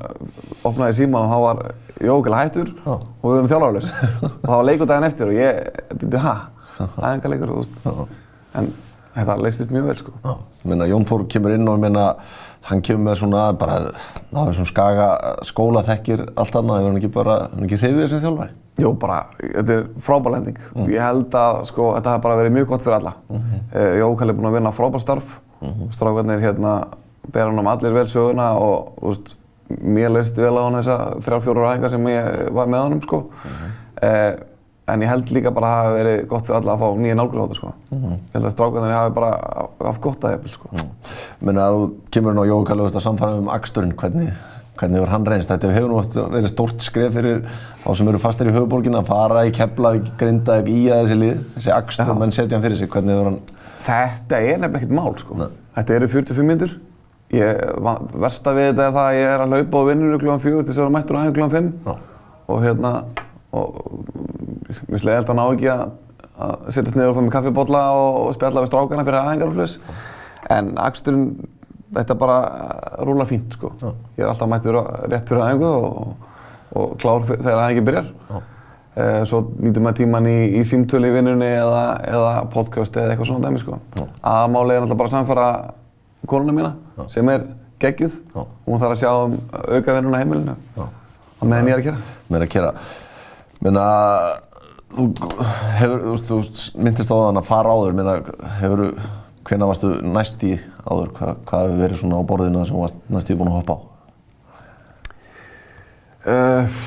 opnaði 0.68 0.98
síman 1.00 1.26
og 1.26 1.32
þá 1.32 1.40
var 1.46 1.76
Jókil 2.02 2.34
hættur 2.34 2.70
Já. 2.86 2.94
og 2.98 3.26
við 3.26 3.36
vorum 3.36 3.50
þjálfarlaus. 3.52 3.90
og 4.22 4.38
það 4.46 4.56
var 4.56 4.64
leikur 4.66 4.88
daginn 4.90 5.10
eftir 5.10 5.28
og 5.32 5.38
ég, 5.38 5.60
byrju, 6.02 6.22
ha? 6.24 6.36
Æfingaleikur, 6.82 7.52
þú 7.52 7.58
veist. 7.62 7.76
Já. 7.86 8.08
En 8.58 8.72
þetta 9.16 9.36
leistist 9.42 9.72
mjög 9.76 9.86
vel, 9.92 9.96
sko. 10.02 10.16
Ég 10.64 10.72
meina 10.72 10.88
Jón 10.90 11.06
Þór 11.08 11.28
kemur 11.30 11.54
inn 11.56 11.68
og 11.70 11.78
ég 11.78 11.84
meina 11.86 12.08
hann 12.70 12.82
kemur 12.86 13.10
með 13.10 13.20
svona 13.22 13.44
bara 13.58 13.78
ná 14.32 14.40
þessum 14.48 14.68
skaga 14.70 15.08
skóla 15.48 15.84
þekkir 15.88 16.26
allt 16.36 16.58
annað, 16.60 16.82
hefur 16.82 16.92
hann 16.92 17.00
ekki 17.00 17.14
bara, 17.16 17.38
hefur 17.44 17.58
hann 17.58 17.68
ekki 17.68 17.80
hrifið 17.82 18.04
þessi 18.06 18.22
þjálfari? 18.26 18.58
Jú, 18.82 18.94
bara, 19.02 19.18
þetta 19.42 19.76
er 19.76 19.88
frábær 20.02 20.36
lending. 20.36 20.60
Ég 20.90 21.04
held 21.04 21.36
að, 21.38 21.62
sko, 21.70 21.90
þetta 21.98 22.14
hafi 22.14 22.24
bara 22.24 22.38
verið 22.40 22.56
mjög 22.56 22.70
gott 22.72 22.86
fyrir 22.86 22.98
alla. 22.98 23.14
Mm 23.30 23.42
-hmm. 23.42 23.98
Jókal 24.00 24.30
er 24.30 24.38
búinn 24.38 24.50
að 24.50 24.58
vinna 24.58 24.72
frábær 24.72 25.04
starf. 25.04 25.40
Mm 25.62 25.70
-hmm. 25.70 25.92
Strákarnir 25.92 26.40
hérna 26.40 26.88
bera 27.32 27.50
hann 27.50 27.60
um 27.60 27.68
allir 27.68 27.94
vel 27.94 28.08
söguna 28.08 28.54
og, 28.58 28.94
þú 29.02 29.08
veist, 29.08 29.36
mér 29.82 30.10
leist 30.10 30.38
vel 30.38 30.58
á 30.58 30.62
hann 30.64 30.80
þessa 30.80 30.98
þrjár, 31.20 31.42
fjórar 31.42 31.74
æfingar 31.74 31.90
sem 31.90 32.08
ég 32.08 32.52
var 32.52 32.68
með 32.68 32.84
honum, 32.84 33.02
sko. 33.02 33.30
eh, 34.02 34.34
en 34.94 35.04
ég 35.06 35.12
held 35.12 35.34
líka 35.36 35.54
bara 35.56 35.72
að 35.72 35.76
það 35.76 35.88
hafi 35.88 35.98
verið 36.00 36.22
gott 36.32 36.48
fyrir 36.48 36.58
alla 36.60 36.76
að 36.76 36.82
fá 36.84 37.02
nýja 37.02 37.18
nálgur 37.20 37.42
á 37.42 37.44
þetta, 37.46 37.60
sko. 37.60 37.74
Ég 37.92 38.36
held 38.36 38.48
að 38.48 38.56
strákarnir 38.56 38.96
hafi 38.98 39.14
bara 39.18 39.32
haft 39.88 40.02
gott 40.06 40.26
að 40.28 40.36
jafnvel, 40.36 40.54
sko. 40.56 40.72
Ég 40.82 41.46
meina 41.50 41.68
að 41.68 41.78
þú 41.78 41.86
kemur 42.18 42.36
inn 42.36 42.44
á 42.44 42.52
Jókal 42.52 42.80
og 42.80 42.90
veist 42.90 43.00
að 43.00 43.08
samfara 43.08 43.40
um 43.40 43.50
aksturinn, 43.56 43.96
hvernig, 44.02 44.34
hvernig 44.82 45.02
hefur 45.02 45.14
hann 45.16 45.30
reynst? 45.32 45.50
Þetta 45.52 45.74
hefur 45.76 45.92
nú 45.94 46.28
verið 46.36 46.52
stórt 46.52 46.86
skref 46.86 47.16
fyrir 47.18 47.42
þá 47.86 47.90
sem 47.98 48.12
eru 48.12 48.22
fastir 48.22 48.52
í 48.52 48.56
höfuborgina 48.56 49.02
að 49.02 49.10
fara 49.14 49.48
í 49.48 49.56
Keflavík, 49.56 50.14
Grindavík, 50.22 50.70
í 50.70 50.86
að 50.92 51.06
þessi 51.06 51.20
lið, 51.22 51.42
þessi 51.58 51.74
akstur, 51.76 52.14
menn 52.20 52.36
setja 52.36 52.58
hann 52.58 52.66
fyrir 52.66 52.80
sig, 52.82 52.92
hvernig 52.92 53.16
hefur 53.16 53.32
hann, 53.32 53.42
Þetta 53.82 54.40
er 54.46 54.60
nefnilega 54.62 54.82
ekkert 54.82 54.94
mál 54.94 55.16
sko. 55.18 55.38
Þetta 55.78 55.96
eru 55.98 56.10
45 56.12 56.48
minnur. 56.48 56.78
Versta 57.32 58.54
við 58.54 58.72
þetta 58.72 58.86
er 58.86 58.96
það 58.96 59.06
að 59.08 59.18
ég 59.18 59.30
er 59.32 59.44
að 59.44 59.56
hlaupa 59.56 59.82
á 59.82 59.84
vinnunum 59.90 60.22
kl. 60.22 60.34
4 60.46 60.62
til 60.62 60.68
þess 60.68 60.78
að 60.78 60.84
vera 60.84 60.96
mættur 60.98 61.18
á 61.18 61.20
aðeins 61.22 61.38
kl. 61.38 61.48
5. 61.56 61.70
Já. 61.88 61.94
Og 62.52 62.66
hérna, 62.66 62.92
og 63.56 63.66
mér 64.88 65.02
slegði 65.04 65.20
alltaf 65.22 65.38
ná 65.38 65.44
ekki 65.54 65.70
að, 65.74 65.82
að 66.42 66.54
sittast 66.76 66.96
niður 66.98 67.12
og 67.14 67.18
fá 67.18 67.22
mig 67.26 67.34
kaffibólla 67.36 67.82
og, 67.98 68.20
og 68.28 68.36
spjalla 68.38 68.64
við 68.66 68.72
strákana 68.72 69.06
fyrir 69.08 69.20
aðengar 69.22 69.52
og 69.52 69.60
hlust. 69.60 69.92
En 70.52 70.72
aksturinn, 70.82 71.28
þetta 71.96 72.16
bara 72.20 72.38
rúlar 73.08 73.28
fínt 73.30 73.54
sko. 73.58 73.74
Ég 74.18 74.24
er 74.26 74.32
alltaf 74.32 74.50
mættur 74.52 74.80
rétt 75.12 75.30
fyrir 75.30 75.44
aðengu 75.46 75.70
og, 75.70 76.32
og 76.76 76.96
klár 77.02 77.24
fyr- 77.28 77.42
þegar 77.44 77.62
aðengi 77.66 77.86
byrjar. 77.90 78.10
Eh, 78.92 79.22
svo 79.24 79.44
nýtum 79.64 79.86
maður 79.86 80.02
tíman 80.02 80.26
í, 80.28 80.38
í 80.60 80.64
símtölu 80.68 81.08
í 81.08 81.14
vinnunni 81.16 81.48
eða, 81.48 81.84
eða 82.12 82.32
podcast 82.52 82.98
eða 83.00 83.14
eitthvað 83.14 83.30
svona 83.30 83.46
dæmi 83.48 83.62
sko. 83.62 83.78
Aðmálið 84.28 84.76
er 84.76 84.82
náttúrulega 84.84 85.00
bara 85.00 85.12
að 85.12 85.16
samfara 85.16 85.46
konuna 86.28 86.56
mína 86.58 87.06
sem 87.10 87.30
er 87.32 87.46
geggjuð. 87.82 88.18
Já. 88.36 88.42
Hún 88.68 88.82
þarf 88.84 88.98
að 88.98 89.00
sjá 89.00 89.12
um 89.24 89.38
aukavinnuna 89.78 90.20
á 90.20 90.22
heimilinu. 90.22 90.58
Já. 90.76 90.84
Á 90.92 91.44
meðan 91.48 91.70
ég 91.72 91.78
er 91.78 91.80
að 91.80 91.88
gera. 91.88 92.02
meira 92.30 92.46
að 92.50 92.52
gera? 92.58 92.74
Meina, 93.64 93.86
þú 94.96 95.06
hefur, 95.80 96.04
þú 96.28 96.40
myndist 96.82 97.12
á 97.12 97.16
þann 97.16 97.40
að 97.42 97.48
fara 97.48 97.76
áður, 97.76 97.96
meina, 97.98 98.16
hefur, 98.60 98.84
hvenær 99.48 99.72
varstu 99.72 99.94
næst 100.06 100.44
í 100.48 100.56
áður, 100.86 101.14
Hva, 101.18 101.36
hvað 101.48 101.66
hefur 101.68 101.80
verið 101.82 102.02
svona 102.02 102.20
á 102.20 102.30
borðinu 102.30 102.66
sem 102.68 102.80
varst 102.80 103.00
næst 103.12 103.32
í 103.32 103.38
búin 103.40 103.52
að 103.52 103.58
hoppa 103.60 103.78
á? 103.78 103.80
Uh, 106.22 106.82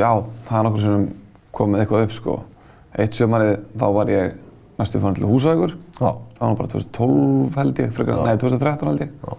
já, 0.00 0.08
það 0.48 0.58
er 0.58 0.66
nokkur 0.66 0.82
sem 0.82 1.06
komið 1.54 1.84
eitthvað 1.84 2.08
upp 2.08 2.16
sko. 2.16 2.38
Eitt 2.98 3.18
sömarið 3.18 3.54
þá 3.78 3.86
var 3.94 4.10
ég 4.10 4.34
næstu 4.80 5.02
fann 5.02 5.14
til 5.14 5.28
húsækur. 5.30 5.76
Það 6.00 6.18
var 6.40 6.58
bara 6.58 6.72
2012 6.72 7.60
held 7.60 7.84
ég, 7.84 7.94
frekar, 7.94 8.24
nei 8.26 8.40
2013 8.42 8.90
held 8.90 9.04
ég. 9.06 9.14
Uh, 9.24 9.38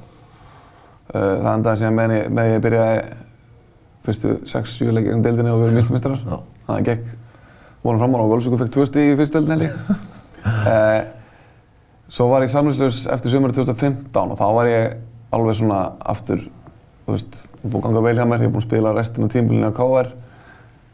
það 1.12 1.51
endaði 1.51 1.81
síðan 1.81 2.00
með, 2.00 2.47
ég 2.53 2.63
byrjaði 2.63 3.03
fyrstu 4.05 4.39
6-7 4.47 4.95
leikir 4.95 5.15
í 5.17 5.21
deildinni 5.25 5.51
og 5.51 5.63
verið 5.65 5.79
miltmistrar. 5.81 6.24
Já. 6.24 6.39
Þannig 6.65 6.79
að 6.79 6.89
gekk 6.91 7.25
vonum 7.86 8.01
fram 8.01 8.18
á 8.18 8.20
og 8.24 8.32
Völsungur 8.34 8.62
fekk 8.63 8.74
2 8.74 8.88
stíð 8.89 9.12
í 9.13 9.51
held 9.54 9.65
ég. 9.65 9.75
uh, 10.46 11.01
svo 12.10 12.30
var 12.32 12.46
ég 12.46 12.54
samlýslaus 12.54 13.04
eftir 13.13 13.34
sömurinn 13.34 13.58
2015 13.58 14.34
og 14.34 14.39
þá 14.39 14.46
var 14.58 14.70
ég 14.70 14.96
alveg 15.36 15.60
svona 15.60 15.80
aftur, 16.00 16.46
þú 17.06 17.15
veist, 17.15 17.42
búið 17.62 17.77
að 17.80 17.86
ganga 17.88 18.04
vel 18.06 18.15
hjá 18.18 18.25
mér, 18.25 18.46
ég 18.46 18.50
er 18.50 18.54
búinn 18.54 18.63
að 18.63 18.70
spila 18.70 18.94
restina 18.96 19.27
af 19.27 19.36
tímbilinu 19.36 19.70
á 19.70 19.77
KR. 19.77 20.12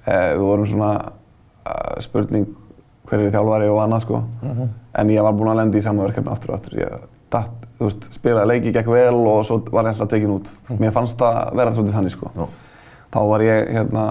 Uh, 0.02 0.30
við 0.34 0.44
vorum 0.48 0.68
svona 0.68 0.92
uh, 0.98 1.96
spurning 2.02 2.50
hver 3.08 3.26
er 3.26 3.34
þjálfari 3.34 3.70
og 3.72 3.82
annað 3.84 4.06
sko. 4.06 4.22
En 5.00 5.12
ég 5.14 5.24
var 5.24 5.36
búinn 5.38 5.52
að 5.52 5.62
lenda 5.62 5.80
í 5.80 5.84
sama 5.86 6.06
verkefni 6.08 6.32
aftur 6.32 6.54
og 6.54 6.58
aftur. 6.58 6.78
Ég 6.82 7.06
datt, 7.32 7.68
þú 7.80 7.88
veist, 7.88 8.08
spilaði 8.18 8.52
leiki, 8.52 8.74
gekk 8.76 8.92
vel 8.92 9.16
og 9.20 9.46
svo 9.48 9.62
var 9.72 9.88
ég 9.88 9.94
alltaf 9.94 10.12
tekin 10.12 10.36
út. 10.36 10.52
Mér 10.80 10.96
fannst 10.96 11.20
það 11.22 11.56
vera 11.60 11.74
svolítið 11.76 11.98
þannig 12.00 12.16
sko. 12.16 12.32
Já. 12.36 12.48
Þá 13.12 13.20
var 13.28 13.44
ég 13.46 13.72
hérna 13.76 14.06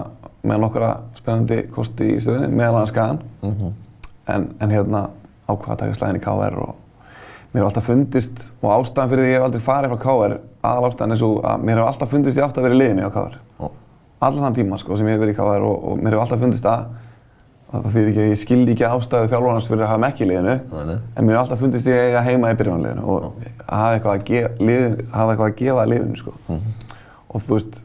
með 0.47 0.63
nokkra 0.63 0.91
spennandi 1.21 1.59
kosti 1.73 2.07
í 2.15 2.19
stöðinni, 2.21 2.49
meðal 2.57 2.79
annars 2.81 2.93
skagan. 2.93 3.21
En, 4.31 4.47
en 4.61 4.71
hérna 4.73 5.05
ákvað 5.49 5.73
að 5.75 5.79
taka 5.83 5.97
slæðin 5.99 6.19
í 6.21 6.23
KR 6.23 6.57
og 6.63 6.73
mér 7.51 7.59
hefur 7.61 7.67
alltaf 7.69 7.87
fundist, 7.89 8.43
og 8.61 8.73
ástæðan 8.77 9.09
fyrir 9.11 9.25
því 9.25 9.31
ég 9.31 9.37
hef 9.39 9.45
aldrei 9.47 9.63
farið 9.65 9.93
frá 9.95 10.01
KR, 10.05 10.35
aðal 10.71 10.89
ástæðan 10.89 11.15
er 11.15 11.19
svo 11.21 11.31
að 11.43 11.65
mér 11.67 11.79
hefur 11.81 11.89
alltaf 11.91 12.11
fundist 12.13 12.39
ég 12.39 12.45
átt 12.47 12.59
að 12.61 12.67
vera 12.67 12.77
í 12.77 12.81
liðinu 12.81 13.07
á 13.07 13.11
KR. 13.15 13.39
Já. 13.59 13.69
Allan 14.21 14.45
þann 14.45 14.55
tíma 14.59 14.77
sko 14.79 14.95
sem 14.99 15.09
ég 15.09 15.17
hef 15.17 15.23
verið 15.25 15.33
í 15.35 15.39
KR 15.39 15.65
og, 15.67 15.87
og 15.91 15.97
mér 15.99 16.13
hefur 16.15 16.23
alltaf 16.27 16.43
fundist 16.45 16.67
að 16.69 16.85
að 17.71 17.85
það 17.85 17.93
þýðir 17.95 18.09
ekki 18.11 18.19
að 18.21 18.29
ég 18.31 18.39
skildi 18.41 18.73
ekki 18.75 18.83
ástæðu 18.83 19.27
þjálfarnas 19.31 19.67
fyrir 19.71 19.83
að 19.85 19.91
hafa 19.93 19.99
mig 20.03 20.09
ekki 20.11 20.25
í 20.25 20.27
liðinu 20.27 20.55
Nei, 20.59 20.81
nei. 20.89 20.95
en 21.15 21.23
mér 21.23 21.37
hefur 21.37 21.41
alltaf 21.41 21.61
fundist 21.61 21.87
ég 21.87 22.01
eiga 22.09 22.23
heima 22.25 22.49
í 22.51 22.57
byrjunarliðinu 22.59 23.05
og 23.13 23.27
að 23.63 23.77
hafa 23.79 23.93
eitthvað 23.95 24.17
að, 25.15 25.43
að 25.45 25.53
gefa 25.61 25.85
liðinu 25.87 26.19
sko. 26.19 26.33
og 27.31 27.45
þú 27.45 27.53
veist 27.55 27.79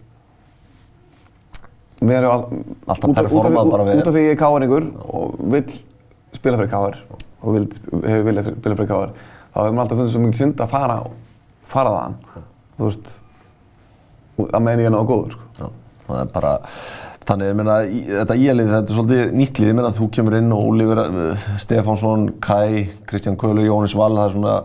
við 2.00 2.16
erum 2.18 2.34
all, 2.34 2.64
Alltaf 2.92 3.14
performað 3.16 3.70
bara 3.72 3.86
vel. 3.88 3.98
út 4.00 4.10
af 4.10 4.16
því 4.16 4.24
ég 4.26 4.34
er 4.34 4.40
káringur 4.40 4.88
og 5.06 5.38
vill 5.54 5.78
spila 6.36 6.58
fyrir 6.60 6.72
káar 6.72 6.98
og 7.40 7.54
vil, 7.56 7.66
hefur 8.04 8.26
viljað 8.28 8.50
spila 8.58 8.78
fyrir 8.80 8.90
káar 8.90 9.14
þá 9.16 9.60
hefur 9.62 9.76
mér 9.76 9.84
alltaf 9.86 10.00
fundið 10.00 10.12
svo 10.12 10.24
mikið 10.26 10.40
synd 10.42 10.60
að 10.60 10.74
fara 10.74 10.98
fara 11.66 11.94
þaðan 11.96 12.18
þú 12.76 12.90
veist 12.90 13.14
að 14.44 14.62
meðan 14.66 14.82
ég 14.84 14.90
er 14.90 14.92
náðu 14.92 15.08
góður 15.08 15.36
sko. 15.36 15.46
Já, 15.56 15.68
það 16.06 16.18
er 16.20 16.30
bara, 16.34 16.50
þannig, 17.26 17.48
ég 17.48 17.56
meina, 17.56 17.76
þetta 18.10 18.36
íalið, 18.42 18.72
þetta 18.74 18.92
er 18.92 18.98
svolítið 18.98 19.32
nýtt 19.40 19.60
lið, 19.60 19.70
ég 19.70 19.78
meina, 19.78 19.92
þú 19.96 20.08
kemur 20.12 20.36
inn 20.36 20.52
og 20.52 20.66
Ólífur 20.68 21.00
uh, 21.02 21.46
Stefánsson, 21.62 22.26
Kai, 22.44 22.84
Kristján 23.08 23.38
Kölu, 23.40 23.64
Jónis 23.64 23.96
Val, 23.96 24.12
það 24.12 24.28
er 24.28 24.34
svona 24.36 24.56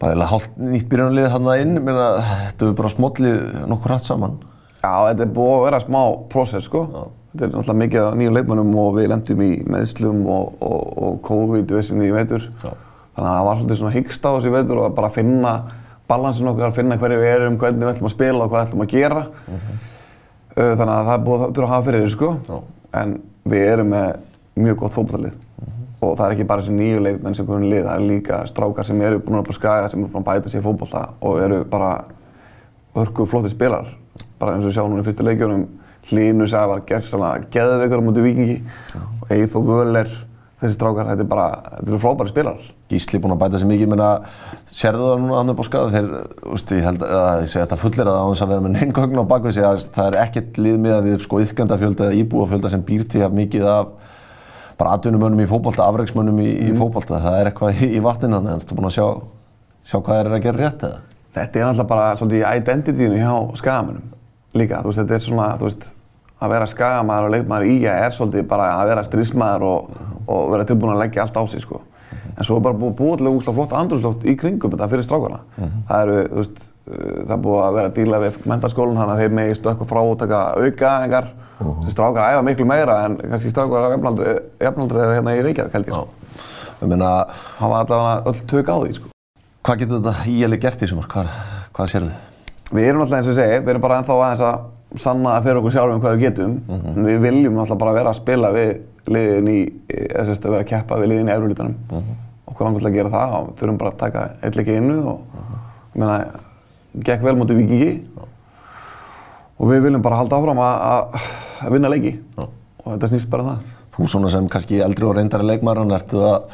bara 0.00 0.12
eiginlega 0.12 0.30
hálft 0.32 0.56
nýtt 0.60 0.88
byrjunarlið 0.92 1.28
hann 1.34 1.50
inn, 1.52 1.76
ég 1.78 1.84
meina, 1.84 2.08
þetta 2.46 2.70
er 2.70 2.78
bara 2.80 2.92
smollið 2.94 3.38
nokkur 3.68 3.92
rætt 3.94 4.08
saman. 4.08 4.38
Já, 4.86 5.10
þetta 5.10 5.24
er 5.24 5.30
búið 5.34 5.54
að 5.56 5.64
vera 5.66 5.78
smá 5.82 6.00
prósess 6.30 6.68
sko. 6.68 6.82
Þetta 7.32 7.46
er 7.46 7.52
náttúrulega 7.52 7.80
mikið 7.80 8.02
af 8.04 8.18
nýjum 8.20 8.36
leikmönnum 8.36 8.76
og 8.80 8.92
við 8.96 9.08
lendum 9.10 9.42
í 9.42 9.48
meðslum 9.72 10.20
og, 10.30 10.52
og, 10.62 10.84
og 11.06 11.16
COVID-vissinni 11.26 12.06
í 12.06 12.14
vetur. 12.14 12.46
Já. 12.62 12.70
Þannig 13.16 13.30
að 13.30 13.36
það 13.38 13.48
var 13.48 13.58
svolítið 13.58 13.80
svona 13.80 13.96
hyggst 13.96 14.28
á 14.28 14.30
þessu 14.30 14.50
í 14.50 14.54
vetur 14.54 14.82
og 14.82 14.94
bara 14.96 15.10
finna 15.12 15.52
balansin 16.06 16.50
okkar, 16.52 16.74
finna 16.76 17.00
hverju 17.00 17.18
við 17.22 17.32
erum, 17.32 17.58
hvernig 17.60 17.82
við 17.82 17.92
ætlum 17.94 18.10
að 18.10 18.14
spila 18.14 18.44
og 18.44 18.52
hvað 18.52 18.68
ætlum 18.68 18.84
að 18.84 18.92
gera. 18.94 19.24
Uh, 19.50 20.72
Þannig 20.76 20.94
að 20.94 21.10
það 21.10 21.12
er 21.16 21.26
búið 21.26 21.44
að 21.46 21.56
þurfa 21.56 21.66
að 21.66 21.74
hafa 21.74 21.86
fyrir 21.88 22.04
þessu 22.04 22.16
sko. 22.16 22.30
Já. 22.46 22.62
En 23.02 23.18
við 23.50 23.66
erum 23.72 23.92
með 23.96 24.08
mjög 24.66 24.80
gott 24.84 24.96
fótballtalið. 24.96 25.42
Og 25.96 26.12
það 26.12 26.26
er 26.26 26.36
ekki 26.36 26.48
bara 26.48 26.62
þessi 26.62 26.76
nýju 26.76 27.02
leikmenn 27.02 27.36
sem 27.36 27.48
komum 27.48 27.66
í 27.66 27.72
lið, 27.72 27.86
það 27.88 27.98
er 27.98 28.08
líka 28.12 28.40
strákar 28.48 28.86
sem 28.86 29.00
eru 29.02 29.20
búin 29.24 29.40
að 29.40 29.46
búin 29.48 29.56
að 29.56 29.58
skaga, 29.58 29.90
sem 29.90 30.02
eru 30.02 30.12
búin 30.12 30.22
að 30.22 30.28
bæta 30.28 30.52
sér 30.52 30.60
í 30.60 30.66
fótballta 30.66 31.04
og 31.24 31.38
eru 31.40 31.62
bara 31.72 31.92
hörku 32.96 33.26
flotti 33.28 33.52
spilar 33.52 33.88
bara 34.40 34.56
eins 34.56 34.68
og 34.68 34.76
sjáum 34.76 34.92
núna 34.92 35.04
í 35.04 35.08
fyrstu 35.08 35.26
leikjunum 35.26 35.66
Hlínu 36.06 36.46
Sævar 36.46 36.84
gerðsala 36.86 37.34
geðveikur 37.50 38.02
á 38.02 38.06
móti 38.06 38.24
vikingi 38.24 38.56
og 38.94 39.32
Eithó 39.34 39.62
Völler 39.66 40.10
þessi 40.60 40.76
strákar, 40.78 41.10
þetta 41.10 41.24
er 41.24 41.28
bara, 41.28 41.46
þetta 41.74 41.90
eru 41.90 41.98
frábæri 42.00 42.32
spilar 42.32 42.60
Gísli 42.88 43.18
búinn 43.20 43.34
að 43.34 43.40
bæta 43.42 43.60
sér 43.60 43.68
mikið, 43.68 43.84
ég 43.84 43.90
meina, 43.92 44.10
sérðu 44.72 45.10
það 45.10 45.24
núna 45.26 45.66
skada, 45.66 45.90
þeir, 45.92 46.08
þú 46.40 46.54
veist, 46.54 46.72
ég 46.72 46.86
held 46.86 47.04
að 47.04 47.42
ég 47.42 47.50
segi 47.50 47.62
þetta 47.64 47.78
fullir 47.82 48.06
að 48.06 48.16
það 48.16 48.24
á 48.24 48.28
þess 48.30 48.44
að 48.46 48.52
vera 48.52 48.64
með 48.64 48.74
neingögn 48.76 49.20
á 49.20 49.30
bakvið 49.32 49.56
sig, 49.56 49.66
að 49.66 49.84
það 49.96 50.08
er 50.08 50.18
ekkert 50.22 50.60
lið 50.62 50.78
miða 50.86 51.02
við, 51.04 51.18
sko, 51.26 51.42
yfkendafjölda 51.44 52.08
eða 52.08 52.18
íbúafjölda 52.22 52.72
sem 52.72 52.86
býr 52.88 53.04
til 53.10 53.22
jafn 53.24 53.40
mikið 53.42 53.68
af 53.74 53.92
bara 54.80 54.96
atvinnumönnum 54.96 55.44
í 55.44 55.50
fótbolta, 55.50 55.90
afreiksmönnum 55.90 56.40
í, 56.40 56.50
í 56.70 56.72
fótbolta, 56.76 57.20
það 57.20 57.40
er 57.40 57.50
eitthvað 57.50 57.82
í, 57.82 57.92
í 57.98 58.02
vatninu, 58.06 58.40
en 58.40 58.52
ertu 58.56 58.78
búinn 58.78 58.88
að 58.88 58.96
sjá, 58.96 59.06
sjá 59.90 59.98
hvað 59.98 60.22
eru 60.22 60.36
að 60.38 60.44
gera 60.46 60.62
rétt 60.62 60.88
eða? 60.88 61.04
Þetta 61.36 61.58
er 61.58 61.66
náttúrulega 61.66 61.90
bara 61.90 62.10
svolítið 62.16 62.44
í 62.44 62.60
identityinu 62.62 63.18
hjá 63.20 63.32
skagamönnum 63.60 64.15
líka, 64.58 64.82
þú 64.82 64.92
veist, 64.92 65.00
þetta 65.02 65.16
er 65.16 65.24
svona, 65.24 65.48
þú 65.60 65.68
veist 65.68 65.92
að 66.36 66.52
vera 66.52 66.68
skagamæður 66.68 67.26
og 67.28 67.34
leikmaður 67.34 67.68
í 67.70 67.76
að 67.88 68.06
er 68.06 68.14
svolítið 68.14 68.48
bara 68.50 68.70
að 68.76 68.90
vera 68.90 69.04
strísmaður 69.06 69.66
og, 69.70 70.00
og 70.28 70.48
vera 70.52 70.66
tilbúin 70.68 70.92
að 70.92 71.02
leggja 71.04 71.24
allt 71.24 71.38
á 71.40 71.42
sig 71.48 71.64
sko. 71.64 71.80
en 72.36 72.44
svo 72.44 72.58
er 72.58 72.64
bara 72.66 72.76
búið 72.76 73.22
til 73.22 73.30
úrslátt 73.30 73.56
flott 73.56 73.72
andrúsloft 73.72 74.26
í 74.28 74.34
kringum 74.36 74.72
þetta 74.74 74.88
fyrir 74.92 75.06
strákana 75.06 75.38
það 75.88 76.02
eru, 76.02 76.18
þú 76.28 76.42
veist, 76.42 76.60
uh, 76.90 77.16
það 77.22 77.34
er 77.36 77.42
búið 77.46 77.62
að 77.62 77.78
vera 77.78 77.90
að 77.90 77.96
díla 77.96 78.20
við 78.20 78.38
mentaskólan 78.52 79.00
þannig 79.00 79.14
að 79.14 79.22
þeir 79.22 79.36
megi 79.38 79.56
stökka 79.56 79.88
frá 79.88 80.00
og 80.02 80.18
taka 80.20 80.42
auka 80.60 80.92
engar 81.06 81.30
þessi 81.56 81.96
strákar 81.96 82.34
æfa 82.34 82.44
miklu 82.44 82.68
meira 82.68 82.98
en 83.06 83.16
kannski 83.22 83.54
strákar 83.54 83.88
af 83.88 83.96
jafnaldri 84.60 85.00
er 85.00 85.16
hérna 85.16 85.36
í 85.38 85.42
Reykjavík 85.46 85.72
held 85.72 85.88
ég 85.88 85.96
sko. 85.96 86.08
Ég 86.82 86.90
meina, 86.92 87.10
það 87.56 87.72
var 87.72 87.86
allavega 87.86 88.16
öll 88.28 88.46
tök 88.52 88.68
á 88.68 88.76
því 88.76 88.94
sko. 88.98 89.12
hvað 89.64 89.82
getur 89.82 90.02
þetta 90.04 90.30
íali 90.36 90.60
gert 90.60 90.84
í 90.84 90.90
sumar, 90.90 91.08
hvað, 91.08 91.32
hvað 91.72 91.94
sérðu? 91.94 92.25
Við 92.72 92.88
erum 92.88 93.02
náttúrulega 93.02 93.22
eins 93.22 93.30
og 93.30 93.36
segi, 93.38 93.58
við 93.62 93.70
erum 93.72 93.84
bara 93.84 94.00
ennþá 94.00 94.14
aðeins 94.16 94.42
að 94.42 94.56
sanna 95.02 95.34
fyrir 95.44 95.60
okkur 95.60 95.74
sjálfum 95.74 96.00
hvað 96.02 96.14
við 96.16 96.24
getum. 96.26 96.54
En 96.96 97.06
við 97.06 97.18
viljum 97.22 97.54
náttúrulega 97.54 97.82
bara 97.82 97.96
vera 97.96 98.10
að 98.10 98.18
spila 98.20 98.50
við 98.54 98.70
liðin 99.14 99.50
í, 99.52 99.58
eða 99.94 100.24
sérst 100.26 100.46
að 100.46 100.54
vera 100.56 100.66
að 100.66 100.70
keppa 100.72 100.98
við 100.98 101.12
liðin 101.12 101.30
í 101.30 101.34
Eurólutanum. 101.36 101.76
Okkur 102.50 102.66
langar 102.66 102.82
til 102.82 102.88
að 102.90 102.96
gera 102.96 103.12
það 103.12 103.36
og 103.38 103.52
þurfum 103.60 103.78
bara 103.82 103.92
að 103.92 104.00
taka 104.00 104.24
eitt 104.42 104.58
leik 104.58 104.70
í 104.72 104.76
einu 104.80 104.96
og 105.12 105.18
ég 105.94 106.00
meina, 106.02 106.16
gekk 107.06 107.22
vel 107.26 107.36
mútið 107.38 107.60
vikingi. 107.62 107.92
Og 109.56 109.70
við 109.70 109.86
viljum 109.86 110.02
bara 110.04 110.18
halda 110.20 110.36
áfram 110.40 110.60
að, 110.60 111.30
vinna 111.72 111.92
leiki 111.92 112.16
og 112.36 112.50
þetta 112.90 113.12
snýst 113.12 113.30
bara 113.30 113.42
um 113.42 113.52
það. 113.52 113.74
Þú 113.96 114.10
svona 114.12 114.28
sem 114.34 114.48
kannski 114.52 114.82
eldri 114.84 115.06
og 115.08 115.14
reyndari 115.16 115.46
leikmaður, 115.48 115.94
ertu 115.96 116.18
að 116.20 116.50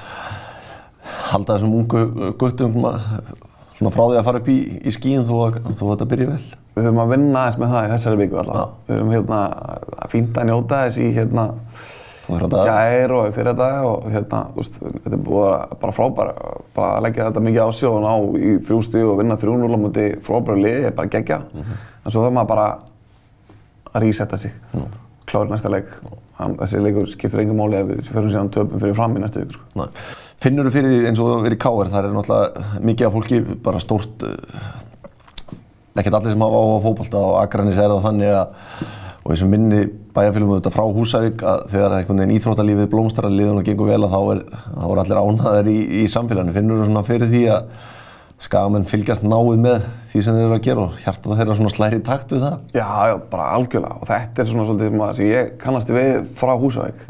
halda 1.33 1.57
þessum 1.57 1.73
ungu 1.81 2.35
guttum 2.39 2.77
svona 3.83 3.95
frá 3.95 4.05
því 4.07 4.19
að 4.21 4.27
fara 4.29 4.41
upp 4.43 4.51
í, 4.53 4.59
í 4.83 4.93
skíin 4.95 5.25
þó 5.27 5.33
að, 5.47 5.57
þó 5.75 5.83
að 5.87 5.93
þetta 5.93 6.09
byrji 6.13 6.29
vel? 6.29 6.43
Við 6.73 6.87
þurfum 6.87 7.01
að 7.03 7.11
vinna 7.13 7.41
aðeins 7.43 7.59
með 7.61 7.73
það 7.73 7.87
í 7.87 7.91
þessari 7.93 8.21
viku 8.21 8.39
allavega. 8.41 8.69
Við 8.87 8.97
þurfum 8.97 9.13
hérna 9.17 9.41
að 9.99 10.13
fínta 10.13 10.43
að 10.43 10.49
njóta 10.49 10.79
þess 10.87 11.03
í 11.03 11.09
hérna 11.17 11.47
gær 12.33 13.13
og 13.17 13.35
fyrir 13.35 13.57
dag 13.59 13.89
og 13.89 14.07
hérna, 14.13 14.41
þú 14.55 14.63
veist, 14.63 14.79
þetta 14.79 15.17
er 15.19 15.23
búið 15.27 15.49
að 15.51 15.75
bara 15.83 15.97
frábæra, 15.97 16.35
bara 16.77 16.93
að 16.97 17.05
leggja 17.09 17.27
þetta 17.29 17.45
mikið 17.49 17.63
á 17.63 17.71
og 17.91 18.01
ná 18.05 18.13
í 18.39 18.53
þrjú 18.63 18.81
stíð 18.87 19.11
og 19.11 19.21
vinna 19.21 19.37
3-0 19.43 19.75
á 19.75 19.79
múti 19.83 20.09
frábæra 20.25 20.63
liði, 20.63 20.87
er 20.89 20.97
bara 20.97 21.13
geggja. 21.13 21.41
En 21.53 22.15
svo 22.15 22.23
þarf 22.23 22.37
maður 22.39 22.53
bara 22.55 22.67
að 23.93 24.07
resetta 24.07 24.39
sig, 24.41 24.55
klára 25.27 25.51
næsta 25.51 25.73
leik. 25.73 25.91
Hann, 26.39 26.57
þessi 26.63 26.81
leikur 26.81 27.11
skiptir 27.13 27.43
engum 27.43 27.59
máli 27.61 27.77
ef 27.83 27.91
við 27.91 28.07
fyrir 28.09 28.33
síðan 28.33 28.49
töpum 28.55 28.81
fyrir 28.81 28.97
fram 28.97 29.19
í 29.19 29.21
næstu 29.23 29.43
viku. 29.43 29.59
Sko. 29.59 29.91
Finnur 30.43 30.67
þú 30.67 30.75
fyrir 30.75 30.91
því 30.91 31.11
eins 31.11 31.21
og 31.23 31.29
þú 31.29 31.43
verið 31.45 31.59
í 31.59 31.63
K.R. 31.63 31.91
Það 31.93 32.09
er 32.09 32.17
náttúrulega 32.17 32.83
mikið 32.89 33.09
af 33.09 33.15
fólki 33.17 33.39
bara 33.63 33.83
stórt, 33.83 34.25
uh, 34.27 35.53
ekkert 35.95 36.19
allir 36.19 36.35
sem 36.35 36.43
hafa 36.43 36.63
áhuga 36.63 36.81
á 36.83 36.85
fótbolta 36.89 37.23
og 37.23 37.39
Akranis 37.45 37.79
er 37.79 37.93
það 37.93 38.05
þannig 38.09 38.35
að 38.41 38.91
og 39.23 39.31
eins 39.31 39.43
og 39.45 39.51
minni 39.53 39.85
bæjarfélagum 40.17 40.57
auðvitað 40.57 40.75
frá 40.75 40.85
Húsavík 40.97 41.43
að 41.47 41.61
þegar 41.71 41.97
einhvern 42.01 42.21
veginn 42.23 42.37
íþróttalífið 42.41 42.89
blómstrar 42.91 43.31
liðun 43.31 43.61
og 43.61 43.69
gengur 43.69 43.91
vel 43.93 44.01
að 44.03 44.15
þá 44.17 44.21
er, 44.33 44.41
þá 44.67 44.87
er 44.89 45.03
allir 45.05 45.21
ánaðar 45.23 45.71
í, 45.71 45.79
í 46.03 46.07
samfélaginu. 46.11 46.55
Finnur 46.57 46.83
þú 46.83 46.89
svona 46.89 47.05
fyrir 47.07 47.31
því 47.31 47.43
að 47.55 47.69
skagamenn 48.43 48.89
fylgjast 48.91 49.23
náið 49.23 49.61
með 49.63 49.85
því 50.11 50.25
sem 50.27 50.39
þeir 50.39 50.47
eru 50.49 50.57
að 50.57 50.65
gera 50.67 50.87
og 50.89 50.97
hjarta 51.05 51.37
þeirra 51.39 51.59
svona 51.61 51.75
slæri 51.77 52.01
takt 52.03 52.35
við 52.35 52.43
það? 52.49 52.57
Já, 52.75 52.89
já, 53.13 53.15
bara 53.31 53.51
algjörlega 53.61 54.01
og 54.01 54.09
þetta 54.11 54.43
er 54.43 54.51
svona 54.51 54.67
svolítið 54.67 55.05
sem 55.21 55.31
ég 55.31 55.53
kannast 55.63 55.95
við 55.95 56.25
frá 56.41 56.57
Húsavík. 56.59 57.07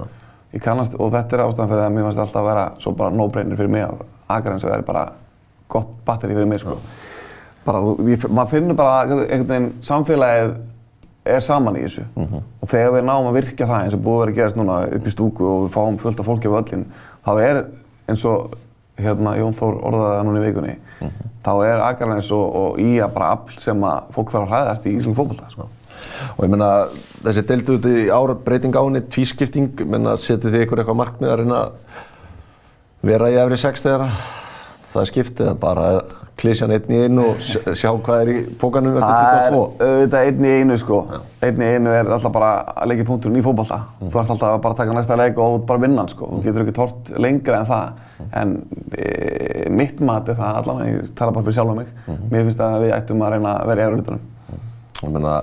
Ég 0.53 0.61
kannast, 0.65 0.99
og 1.01 1.13
þetta 1.15 1.39
er 1.39 1.45
ástæðan 1.47 1.71
fyrir 1.71 1.87
að 1.87 1.95
mér 1.95 2.05
fannst 2.09 2.21
alltaf 2.25 2.43
að 2.43 2.49
vera 2.51 2.65
svo 2.83 2.93
bara 2.97 3.15
no-brainer 3.17 3.57
fyrir 3.57 3.73
mig 3.73 3.87
að 3.87 4.03
Akranes 4.33 4.67
að 4.67 4.75
vera 4.75 4.89
bara 4.89 5.05
gott 5.73 5.95
batteri 6.05 6.37
fyrir 6.37 6.51
mig 6.51 6.61
sko. 6.61 6.77
Bara, 7.65 7.81
ég, 8.11 8.27
maður 8.29 8.51
finnur 8.51 8.77
bara 8.77 8.99
einhvern 9.07 9.49
veginn 9.49 9.71
samfélagið 9.87 10.53
er 11.25 11.41
saman 11.41 11.77
í 11.79 11.85
þessu 11.85 12.03
og 12.19 12.69
þegar 12.69 12.97
við 12.97 13.05
náum 13.07 13.29
að 13.31 13.37
virkja 13.39 13.67
það 13.71 13.85
eins 13.85 13.95
og 13.95 14.01
búið 14.03 14.17
að 14.17 14.21
vera 14.23 14.33
að 14.33 14.39
gerast 14.41 14.57
núna 14.59 14.79
upp 14.97 15.05
í 15.07 15.13
stúku 15.15 15.45
og 15.47 15.61
við 15.63 15.75
fáum 15.77 15.99
fullt 16.03 16.21
af 16.21 16.27
fólki 16.27 16.51
á 16.51 16.55
völlin 16.57 16.83
þá 17.23 17.31
er 17.45 17.61
eins 18.11 18.25
og 18.27 18.57
hérna, 18.99 19.37
Jón 19.39 19.55
Þór 19.55 19.79
orðaði 19.87 20.17
það 20.17 20.27
núna 20.27 20.41
í 20.41 20.47
vikunni 20.49 20.75
þá 21.47 21.53
er 21.69 21.85
Akranes 21.87 22.33
og, 22.35 22.43
og 22.59 22.81
Ía 22.83 23.07
bara 23.15 23.31
afl 23.37 23.61
sem 23.63 23.87
að 23.87 24.11
fólk 24.17 24.35
þarf 24.35 24.49
að 24.49 24.51
hræðast 24.57 24.87
í 24.91 24.97
Ísland 24.99 25.17
fókbalta 25.21 25.49
sko. 25.55 25.69
Og 26.37 26.45
ég 26.47 26.53
meina, 26.55 26.71
þessi 27.25 27.45
deildu 27.51 27.79
út 27.79 27.89
í 27.93 28.07
ára 28.13 28.35
breyting 28.47 28.75
á 28.79 28.83
henni, 28.85 29.05
tvískipting, 29.13 29.73
menna 29.91 30.17
setið 30.21 30.57
þið 30.57 30.67
ykkur 30.67 30.83
eitthvað 30.85 31.01
markmið 31.03 31.33
að 31.35 31.41
reyna 31.43 31.61
að 31.67 31.71
vera 33.13 33.31
í 33.33 33.39
efri 33.43 33.59
sex 33.59 33.83
þegar 33.87 34.07
það 34.93 35.09
skiptið, 35.09 35.47
eða 35.49 35.61
bara 35.63 35.87
klísjan 36.43 36.73
einn 36.75 36.91
í 36.93 36.99
einu 37.07 37.25
og 37.31 37.41
sj- 37.45 37.75
sjá 37.77 37.91
hvað 38.03 38.21
er 38.25 38.29
í 38.33 38.37
pókanum 38.59 38.97
eftir 38.97 39.13
Það 39.13 39.33
er 39.33 39.53
22? 39.53 39.89
auðvitað 39.89 40.29
einn 40.29 40.47
í 40.49 40.53
einu 40.61 40.77
sko. 40.81 40.99
Einn 41.45 41.61
í 41.63 41.69
einu 41.77 41.93
er 41.95 42.09
alltaf 42.17 42.33
bara 42.35 42.49
að 42.73 42.89
leggja 42.91 43.07
punkturinn 43.09 43.39
í 43.39 43.45
fókbalta. 43.45 43.79
Þú 44.01 44.09
ert 44.23 44.33
alltaf 44.35 44.49
að 44.49 44.63
bara 44.65 44.79
taka 44.81 44.97
næsta 44.97 45.19
leik 45.21 45.39
og 45.39 45.59
bara 45.69 45.79
að 45.81 45.85
vinna 45.87 46.03
hann 46.03 46.11
sko. 46.13 46.31
Þú 46.33 46.41
getur 46.47 46.65
ekki 46.65 46.75
tort 46.81 47.13
lengra 47.23 47.61
en 47.63 47.69
það. 47.71 48.03
En 48.43 48.55
e, 48.97 49.69
mitt 49.71 50.01
mat 50.05 50.29
er 50.33 50.39
það 50.41 50.59
allan, 50.63 50.83
ég 50.89 51.13
tala 51.19 51.35
bara 51.37 51.47
fyrir 51.47 51.59
sjálf 51.61 51.77
mig. 51.79 51.93
Mér 52.33 52.47
finnst 52.49 52.65
að 52.65 52.79
við 52.87 52.95
ættum 52.99 53.23
að 53.27 53.35
reyna 53.37 53.55
að 53.61 53.71
vera 53.73 53.83
í 53.85 53.87
efruhlutunum. 53.87 54.27
Ég 55.03 55.15
meina, 55.17 55.37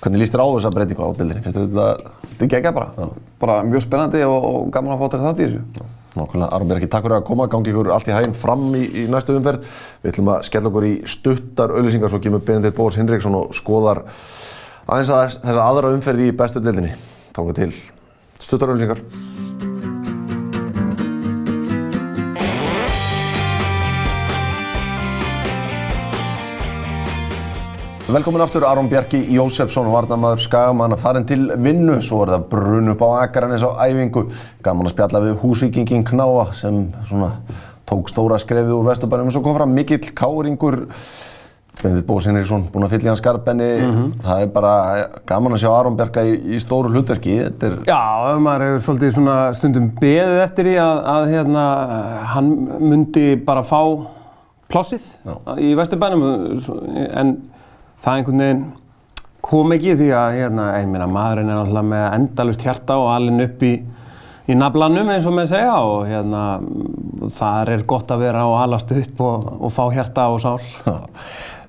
hvernig 0.00 0.24
líst 0.24 0.34
þér 0.34 0.42
á 0.44 0.48
þessa 0.48 0.74
breytingu 0.74 1.06
á 1.06 1.10
deildinni? 1.16 1.44
Finnst 1.44 1.58
þér 1.60 1.70
þetta 1.70 2.20
Þetta 2.40 2.56
er 2.56 2.62
geggjað 2.64 2.76
bara. 2.78 3.06
Bara 3.40 3.54
mjög 3.68 3.82
spennandi 3.84 4.20
og, 4.24 4.44
og 4.48 4.68
gaman 4.72 4.94
að 4.94 5.02
fá 5.02 5.10
taka 5.12 5.26
þátt 5.26 5.42
í 5.42 5.48
þessu. 5.48 5.88
Nákvæmlega, 6.16 6.48
Aron 6.56 6.70
Björki, 6.70 6.88
takk 6.90 7.04
fyrir 7.04 7.16
að 7.18 7.26
koma, 7.28 7.46
gangi 7.52 7.70
ykkur 7.70 7.90
allt 7.92 8.08
í 8.08 8.14
hæginn 8.14 8.38
fram 8.40 8.64
í, 8.78 8.80
í 9.02 9.04
næstu 9.12 9.36
umferð. 9.36 9.68
Við 10.00 10.14
ætlum 10.14 10.30
að 10.32 10.46
skella 10.48 10.72
okkur 10.72 10.86
í 10.88 10.94
stuttar 11.12 11.74
auðlýsingar, 11.76 12.12
svo 12.14 12.22
kemur 12.24 12.42
Benedikt 12.46 12.78
Bóðs 12.78 12.96
Hinriksson 12.96 13.36
og 13.42 13.52
skoðar 13.60 14.02
aðeins 14.88 15.12
að 15.12 15.36
þessa 15.36 15.68
aðra 15.68 15.92
umferð 15.98 16.24
í 16.24 16.32
bestu 16.40 16.64
deildinni. 16.64 16.96
Tókum 17.36 17.60
til 17.60 17.70
stuttar 18.40 18.72
auðlýsingar. 18.72 19.04
Velkomin 28.10 28.40
aftur 28.42 28.64
Aron 28.66 28.88
Bjarki 28.90 29.20
Jósefsson, 29.36 29.86
varnamaður 29.92 30.40
Skagamann 30.42 30.94
að 30.96 31.02
farin 31.04 31.26
til 31.28 31.44
vinnu, 31.62 32.00
svo 32.02 32.24
er 32.24 32.32
það 32.32 32.46
brun 32.50 32.90
upp 32.94 33.02
á 33.06 33.08
Akranes 33.22 33.62
á 33.62 33.70
æfingu. 33.86 34.24
Gaman 34.66 34.88
að 34.88 34.94
spjalla 34.96 35.20
við 35.22 35.36
húsvíkingin 35.44 36.02
Knáa 36.08 36.48
sem 36.58 36.80
svona 37.06 37.28
tók 37.86 38.10
stóra 38.10 38.38
skrefið 38.42 38.72
úr 38.80 38.88
Vesturbænum. 38.88 39.28
Og 39.30 39.36
svo 39.36 39.42
kom 39.44 39.54
fram 39.54 39.70
mikill 39.76 40.10
káringur. 40.18 40.80
Bendit 41.80 42.04
Bóðs 42.08 42.26
Henriksson 42.28 42.64
búinn 42.72 42.84
að 42.88 42.96
fylla 42.96 43.06
í 43.06 43.10
hans 43.12 43.22
skarpenni 43.22 43.68
Mhm. 43.80 44.08
það 44.26 44.42
er 44.42 44.50
bara 44.56 44.72
gaman 45.26 45.52
að 45.54 45.62
sjá 45.62 45.70
Aron 45.78 45.96
Bjarka 45.96 46.24
í, 46.26 46.34
í 46.56 46.58
stóru 46.60 46.90
hlutverki. 46.90 47.38
Er 47.46 47.78
Já, 47.86 48.36
maður 48.42 48.66
hefur 48.66 48.82
svolítið 48.88 49.14
svona 49.14 49.54
stundum 49.54 49.86
beðið 50.00 50.42
eftir 50.42 50.64
því 50.66 50.74
að, 50.82 51.04
að 51.14 51.30
hérna, 51.30 51.64
hann 52.34 52.50
myndi 52.80 53.36
bara 53.36 53.62
fá 53.62 53.80
plássið 54.68 55.06
í 55.58 55.74
Vesturbænum. 55.78 56.26
En 57.14 57.36
það 58.00 58.18
einhvern 58.18 58.44
veginn 58.44 58.66
kom 59.44 59.72
ekki 59.74 59.96
því 59.98 60.10
að 60.14 60.34
hérna, 60.36 60.66
meina, 60.88 61.08
maðurinn 61.10 61.50
er 61.52 61.62
alltaf 61.62 61.86
með 61.90 62.04
endalust 62.18 62.64
hjarta 62.66 62.98
og 63.00 63.08
alinn 63.14 63.44
upp 63.44 63.62
í, 63.66 63.72
í 64.50 64.56
naflanum 64.58 65.12
eins 65.14 65.28
og 65.28 65.36
menn 65.36 65.48
segja 65.50 65.78
og 65.80 66.04
hérna, 66.08 66.42
það 67.36 67.72
er 67.76 67.86
gott 67.88 68.12
að 68.12 68.26
vera 68.26 68.44
og 68.48 68.58
alast 68.60 68.92
upp 68.96 69.24
og, 69.24 69.48
og 69.60 69.72
fá 69.74 69.82
hjarta 69.96 70.28
og 70.34 70.42
sál. 70.44 70.60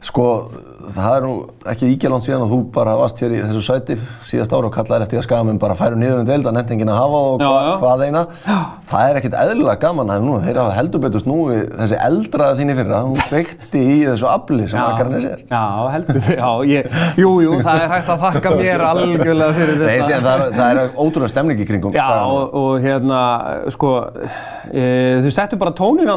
sko 0.08 0.28
það 0.96 1.16
er 1.18 1.24
nú 1.26 1.32
ekki 1.72 1.90
ígjalant 1.94 2.26
síðan 2.26 2.44
að 2.46 2.52
þú 2.54 2.60
bara 2.76 2.94
varst 3.00 3.22
hér 3.24 3.34
í 3.36 3.42
þessu 3.42 3.62
sæti 3.66 3.96
síðast 4.28 4.54
ára 4.56 4.68
og 4.70 4.74
kallaði 4.76 5.06
eftir 5.06 5.20
að 5.22 5.26
skamenn 5.28 5.60
bara 5.62 5.76
færu 5.80 5.96
niður 6.00 6.22
um 6.22 6.28
deild 6.28 6.46
að 6.50 6.56
nefnt 6.58 6.74
enginn 6.76 6.92
að 6.94 7.00
hafa 7.02 7.22
og 7.32 7.42
Já, 7.42 7.48
hva, 7.48 7.62
já. 7.66 7.74
hvað 7.82 8.04
eina 8.08 8.24
það 8.92 9.06
er 9.10 9.20
ekkit 9.22 9.38
eðlilega 9.42 9.80
gaman 9.86 10.12
að 10.16 10.26
nú, 10.28 10.36
þeir 10.46 10.60
hafa 10.62 10.76
heldur 10.78 11.04
betur 11.06 11.24
snúi 11.24 11.58
þessi 11.80 12.00
eldraða 12.08 12.58
þín 12.60 12.74
í 12.74 12.78
fyrra 12.82 13.02
hún 13.08 13.18
kveikti 13.30 13.82
í 13.82 13.98
þessu 14.10 14.30
afli 14.32 14.68
sem 14.72 14.82
Akarnes 14.84 15.26
er 15.32 15.44
Já, 15.52 15.64
heldur 15.96 16.22
já, 16.36 16.50
ég, 16.72 16.92
jú, 17.22 17.34
jú, 17.46 17.58
það 17.64 17.82
er 17.86 17.96
hægt 17.96 18.14
að 18.16 18.26
þakka 18.28 18.54
mér 18.60 18.86
algjörlega 18.92 19.58
fyrir 19.58 19.82
þetta. 19.82 19.92
Nei, 19.92 20.06
síðan, 20.06 20.24
það, 20.28 20.46
er, 20.46 20.56
það 20.60 20.70
er 20.72 20.94
ótrúlega 21.06 21.34
stemning 21.34 21.60
í 21.64 21.68
kringum 21.70 21.96
Já, 21.96 22.08
og, 22.28 22.56
og 22.62 22.86
hérna, 22.86 23.22
sko, 23.74 23.94
e, 24.72 24.86
þau 25.26 25.34
settu 25.40 25.60
bara 25.62 25.76
tónin 25.78 26.12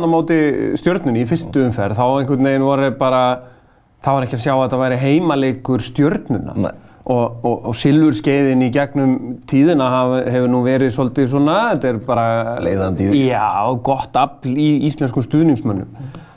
þá 4.05 4.09
var 4.13 4.27
ekki 4.27 4.39
að 4.39 4.43
sjá 4.45 4.53
að 4.55 4.65
þetta 4.65 4.81
væri 4.83 4.99
heimaleikur 5.03 5.85
stjörnuna. 5.85 6.57
Nei. 6.61 6.73
Og, 7.05 7.45
og, 7.45 7.67
og 7.69 7.75
silfurskeiðin 7.77 8.65
í 8.65 8.71
gegnum 8.73 9.17
tíðina 9.49 9.91
hefur 10.25 10.49
nú 10.49 10.63
verið 10.65 10.95
svolítið 10.95 11.27
svona, 11.35 11.57
þetta 11.75 11.91
er 11.91 11.99
bara... 12.07 12.29
Leiðandi 12.65 13.05
í 13.05 13.09
því. 13.11 13.25
Já, 13.29 13.49
gott 13.85 14.17
afl 14.17 14.55
í 14.57 14.69
íslenskum 14.89 15.27
stuðningsmönnum. 15.27 15.91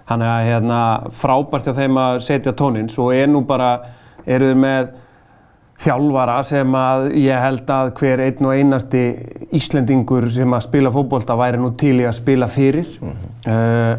Þannig 0.07 0.31
að 0.33 0.47
hérna, 0.49 0.79
frábært 1.15 1.69
hjá 1.69 1.77
þeim 1.77 1.99
að 2.03 2.19
setja 2.25 2.55
tónin, 2.55 2.91
svo 2.91 3.13
er 3.15 3.31
nú 3.31 3.45
bara, 3.47 3.77
eru 4.27 4.51
þau 4.51 4.59
með 4.65 4.91
þjálfara 5.77 6.37
sem 6.47 6.75
að 6.77 7.07
ég 7.21 7.41
held 7.41 7.71
að 7.73 7.91
hver 7.99 8.23
einn 8.25 8.47
og 8.49 8.57
einasti 8.57 9.03
Íslendingur 9.55 10.25
sem 10.33 10.55
að 10.57 10.65
spila 10.65 10.91
fótbolta 10.93 11.37
væri 11.37 11.61
nú 11.61 11.71
til 11.77 11.99
í 12.01 12.07
að 12.07 12.17
spila 12.17 12.49
fyrir 12.49 12.89
uh, 13.03 13.93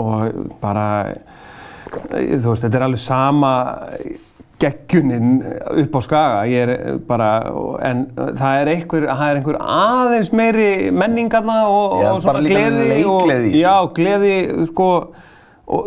og 0.00 0.56
bara 0.62 0.86
þú 2.10 2.52
veist, 2.52 2.64
þetta 2.66 2.78
er 2.80 2.86
alveg 2.88 3.04
sama 3.04 3.52
geggunin 4.64 5.42
upp 5.82 5.98
á 5.98 6.00
skaga. 6.04 6.40
Ég 6.48 6.68
er 6.68 6.98
bara, 7.08 7.28
en 7.84 8.06
það 8.14 8.60
er 8.60 8.72
einhver, 8.74 9.06
það 9.10 9.26
er 9.26 9.40
einhver 9.40 9.60
aðeins 9.60 10.32
meiri 10.34 10.70
menningarna 10.94 11.60
og, 11.68 12.00
Já, 12.02 12.10
og 12.12 12.24
svona 12.24 12.42
gleði 12.46 12.88
í 12.96 13.04
og, 13.10 13.32
já, 13.58 13.74
gleði 13.96 14.34
sko 14.70 14.88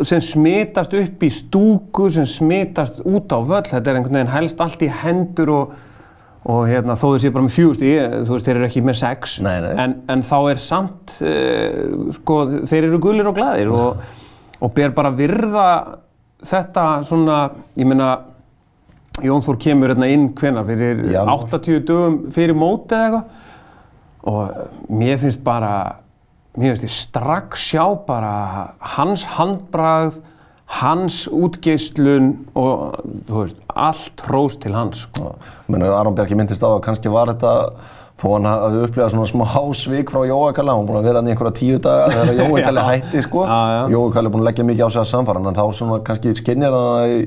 sem 0.06 0.22
smitast 0.24 0.94
upp 0.98 1.22
í 1.22 1.30
stúku 1.30 2.08
sem 2.10 2.26
smitast 2.28 3.02
út 3.06 3.30
á 3.30 3.38
völl. 3.38 3.66
Þetta 3.68 3.92
er 3.92 4.00
einhvern 4.00 4.20
veginn 4.20 4.34
helst 4.34 4.62
allt 4.64 4.82
í 4.82 4.90
hendur 4.90 5.52
og, 5.54 5.76
og 6.48 6.64
hérna, 6.66 6.96
þó 6.98 7.12
þeir 7.12 7.24
séu 7.24 7.34
bara 7.36 7.46
með 7.46 7.56
fjústi 7.56 7.92
þú 8.26 8.34
veist, 8.34 8.48
þeir 8.48 8.56
eru 8.56 8.68
ekki 8.68 8.84
með 8.86 8.98
sex. 9.00 9.38
Nei, 9.46 9.56
nei. 9.64 9.74
En, 9.84 9.98
en 10.10 10.24
þá 10.26 10.38
er 10.50 10.62
samt 10.62 11.18
uh, 11.22 12.08
sko, 12.18 12.40
þeir 12.68 12.90
eru 12.90 13.02
gulir 13.06 13.30
og 13.30 13.38
glæðir 13.38 13.70
og, 13.74 14.02
og 14.60 14.72
ber 14.74 14.94
bara 14.96 15.12
virða 15.14 15.68
þetta 16.44 16.86
svona, 17.06 17.38
ég 17.78 17.88
meina 17.88 18.10
Jón 19.24 19.42
Þór 19.42 19.58
kemur 19.58 19.90
hérna 19.90 20.06
inn 20.12 20.28
hvenar 20.38 20.66
fyrir 20.68 21.00
Janúar. 21.10 21.48
80 21.48 21.80
dögum 21.88 22.18
fyrir 22.34 22.54
móti 22.58 22.94
eða 22.94 23.22
eitthvað 23.22 23.46
og 24.28 24.92
mér 25.00 25.18
finnst 25.22 25.42
bara 25.46 25.72
mér 26.58 26.74
finnst 26.74 26.86
ég 26.86 26.94
strax 26.94 27.68
sjá 27.70 27.84
bara 28.06 28.32
hans 28.96 29.24
handbragð 29.36 30.20
hans 30.68 31.22
útgeislun 31.32 32.26
og 32.58 32.98
veist, 33.30 33.60
allt 33.74 34.20
hrós 34.28 34.58
til 34.60 34.74
hans 34.76 35.06
sko. 35.06 35.32
Menni, 35.72 35.88
Aron 35.88 36.14
Bjarki 36.18 36.36
myndist 36.36 36.60
á 36.64 36.68
að 36.68 36.82
kannski 36.84 37.08
var 37.12 37.30
þetta 37.32 37.52
þó 38.18 38.26
hann 38.34 38.48
hafi 38.50 38.80
upplifað 38.82 39.12
svona 39.14 39.28
smá 39.30 39.46
svik 39.78 40.10
frá 40.12 40.24
Jóa 40.26 40.50
Kalla, 40.56 40.74
hann 40.74 40.88
búin 40.88 40.98
að 41.00 41.06
vera 41.08 41.20
hann 41.22 41.28
í 41.30 41.32
einhverja 41.32 41.54
tíu 41.56 41.78
daga 41.78 42.08
þegar 42.10 42.74
Já. 42.74 42.82
hætti 42.90 43.22
sko 43.24 43.44
Kalli 43.46 44.26
er 44.26 44.34
búin 44.34 44.42
að 44.42 44.48
leggja 44.50 44.66
mikið 44.66 44.84
á 44.84 44.88
sig 44.90 45.02
að 45.04 45.10
samfara 45.12 45.40
en 45.40 45.54
þá 45.56 45.64
svona 45.78 46.00
kannski 46.04 46.34
skinnjar 46.40 46.74
það 46.74 47.12
í 47.14 47.18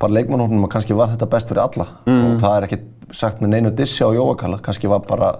bara 0.00 0.16
leikmannhóknum 0.18 0.64
að 0.66 0.72
kannski 0.78 0.96
var 0.98 1.12
þetta 1.14 1.30
best 1.36 1.52
fyrir 1.52 1.64
alla 1.68 1.86
Mm. 2.08 2.24
og 2.34 2.40
það 2.42 2.56
er 2.56 2.64
ekki 2.66 2.78
sagt 3.14 3.38
með 3.44 3.52
neinu 3.52 3.70
dissi 3.76 4.02
á 4.04 4.10
Jóa 4.16 4.34
Kalla, 4.40 4.58
kannski 4.64 4.88
var 4.90 5.04
bara 5.06 5.34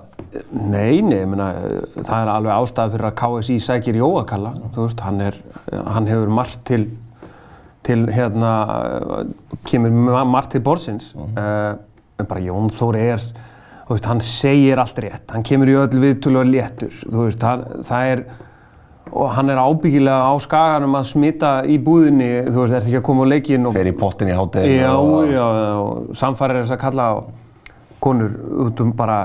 Nei, 0.52 0.98
nei, 1.04 1.20
ég 1.22 1.28
meina, 1.30 1.48
það 1.94 2.14
er 2.20 2.30
alveg 2.32 2.52
ástæða 2.54 2.92
fyrir 2.94 3.06
að 3.08 3.16
KSI 3.20 3.56
sækir 3.62 3.98
Jóakalla, 4.00 4.50
þú 4.74 4.84
veist, 4.88 5.02
hann, 5.06 5.20
er, 5.22 5.36
hann 5.94 6.08
hefur 6.10 6.32
margt 6.34 6.60
til, 6.66 6.88
til 7.84 8.06
hérna, 8.12 8.52
kemur 9.68 9.90
ma- 9.92 10.24
margt 10.28 10.54
til 10.54 10.62
borsins, 10.64 11.12
uh, 11.16 11.74
en 12.18 12.26
bara 12.30 12.40
Jón 12.44 12.70
Þór 12.72 12.96
er, 13.00 13.24
þú 13.84 13.96
veist, 13.96 14.06
hann 14.08 14.20
segir 14.24 14.80
allt 14.80 14.98
rétt, 15.04 15.26
hann 15.34 15.44
kemur 15.44 15.68
í 15.68 15.76
öll 15.76 16.00
viðtölu 16.06 16.40
og 16.42 16.50
léttur, 16.52 16.94
þú 17.04 17.26
veist, 17.26 17.42
hann, 17.44 17.64
það 17.84 18.10
er, 18.14 18.22
og 19.12 19.28
hann 19.36 19.50
er 19.52 19.60
ábyggilega 19.60 20.30
á 20.30 20.34
skaganum 20.40 20.96
að 20.98 21.08
smita 21.12 21.50
í 21.68 21.76
búðinni, 21.84 22.30
þú 22.48 22.62
veist, 22.62 22.74
er 22.78 22.86
ekki 22.88 23.00
að 23.02 23.06
koma 23.10 23.26
á 23.28 23.32
leikinn 23.34 23.68
og 23.68 23.76
fer 23.76 23.90
í 23.92 23.96
pottin 24.00 24.32
í 24.32 24.38
hátteginu 24.38 24.80
Já, 24.80 24.94
og 24.96 25.28
já, 25.30 25.44
og 25.84 26.16
samfærir 26.16 26.62
þess 26.62 26.74
að 26.78 26.82
kalla 26.86 27.08
konur 28.04 28.32
út 28.66 28.80
um 28.84 28.90
bara 28.96 29.18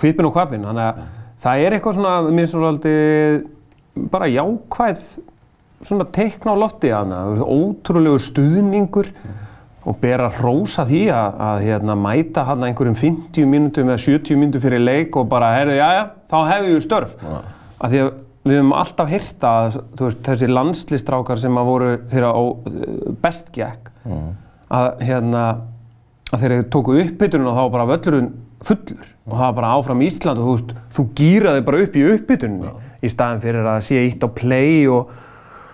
kvipin 0.00 0.28
og 0.28 0.36
kvapin, 0.36 0.62
þannig 0.68 0.86
að 0.90 1.02
það 1.42 1.64
er 1.66 1.74
eitthvað 1.78 1.96
svona, 1.98 2.14
mér 2.28 2.44
finnst 2.44 2.54
svolítið 2.58 3.42
bara 4.12 4.28
jákvæð 4.30 5.02
svona 5.86 6.06
teikna 6.14 6.54
á 6.54 6.62
lofti 6.62 6.90
að 6.92 7.00
hana, 7.02 7.22
ótrúlegur 7.42 8.22
stuðningur 8.22 9.08
og 9.82 9.96
ber 10.02 10.22
að 10.28 10.36
hrósa 10.38 10.84
því 10.86 11.00
að, 11.10 11.40
að 11.48 11.62
hérna, 11.66 11.96
mæta 11.98 12.44
hann 12.46 12.66
einhverjum 12.68 12.98
50 12.98 13.48
mínútum 13.50 13.90
eða 13.90 14.02
70 14.04 14.38
mínútum 14.38 14.62
fyrir 14.62 14.82
leik 14.82 15.16
og 15.18 15.26
bara, 15.32 15.50
heyrðu, 15.56 15.74
já, 15.80 15.88
já, 15.96 16.04
þá 16.30 16.36
hefur 16.52 16.68
við 16.68 16.84
störf. 16.86 17.16
Af 17.82 17.90
því 17.90 18.04
að 18.04 18.12
við 18.42 18.58
höfum 18.58 18.72
alltaf 18.78 19.10
hýrt 19.10 19.44
að 19.46 19.80
veist, 19.98 20.22
þessi 20.26 20.50
landslistrákar 20.50 21.42
sem 21.42 21.58
að 21.58 21.68
voru 21.70 21.90
þeirra 22.10 22.30
á 22.34 22.42
best 23.22 23.50
gekk, 23.54 23.90
að, 24.70 24.88
hérna, 25.02 25.42
að 26.32 26.46
þeir 26.46 26.56
tóku 26.72 26.96
uppbytunum 27.02 27.50
og 27.50 27.58
þá 27.58 27.64
bara 27.74 27.90
völlurinn 27.90 28.32
fullur 28.62 29.10
og 29.26 29.34
það 29.34 29.44
var 29.44 29.58
bara 29.58 29.74
áfram 29.76 30.02
Ísland 30.06 30.40
og 30.42 30.48
þú 30.48 30.78
þú 30.96 31.04
gýraði 31.18 31.64
bara 31.66 31.82
upp 31.84 31.98
í 31.98 32.06
uppbytunum 32.14 32.80
í 33.02 33.10
staðin 33.10 33.42
fyrir 33.42 33.68
að 33.68 33.84
sé 33.86 34.00
eitt 34.02 34.22
á 34.22 34.28
play 34.30 34.86
og, 34.90 35.10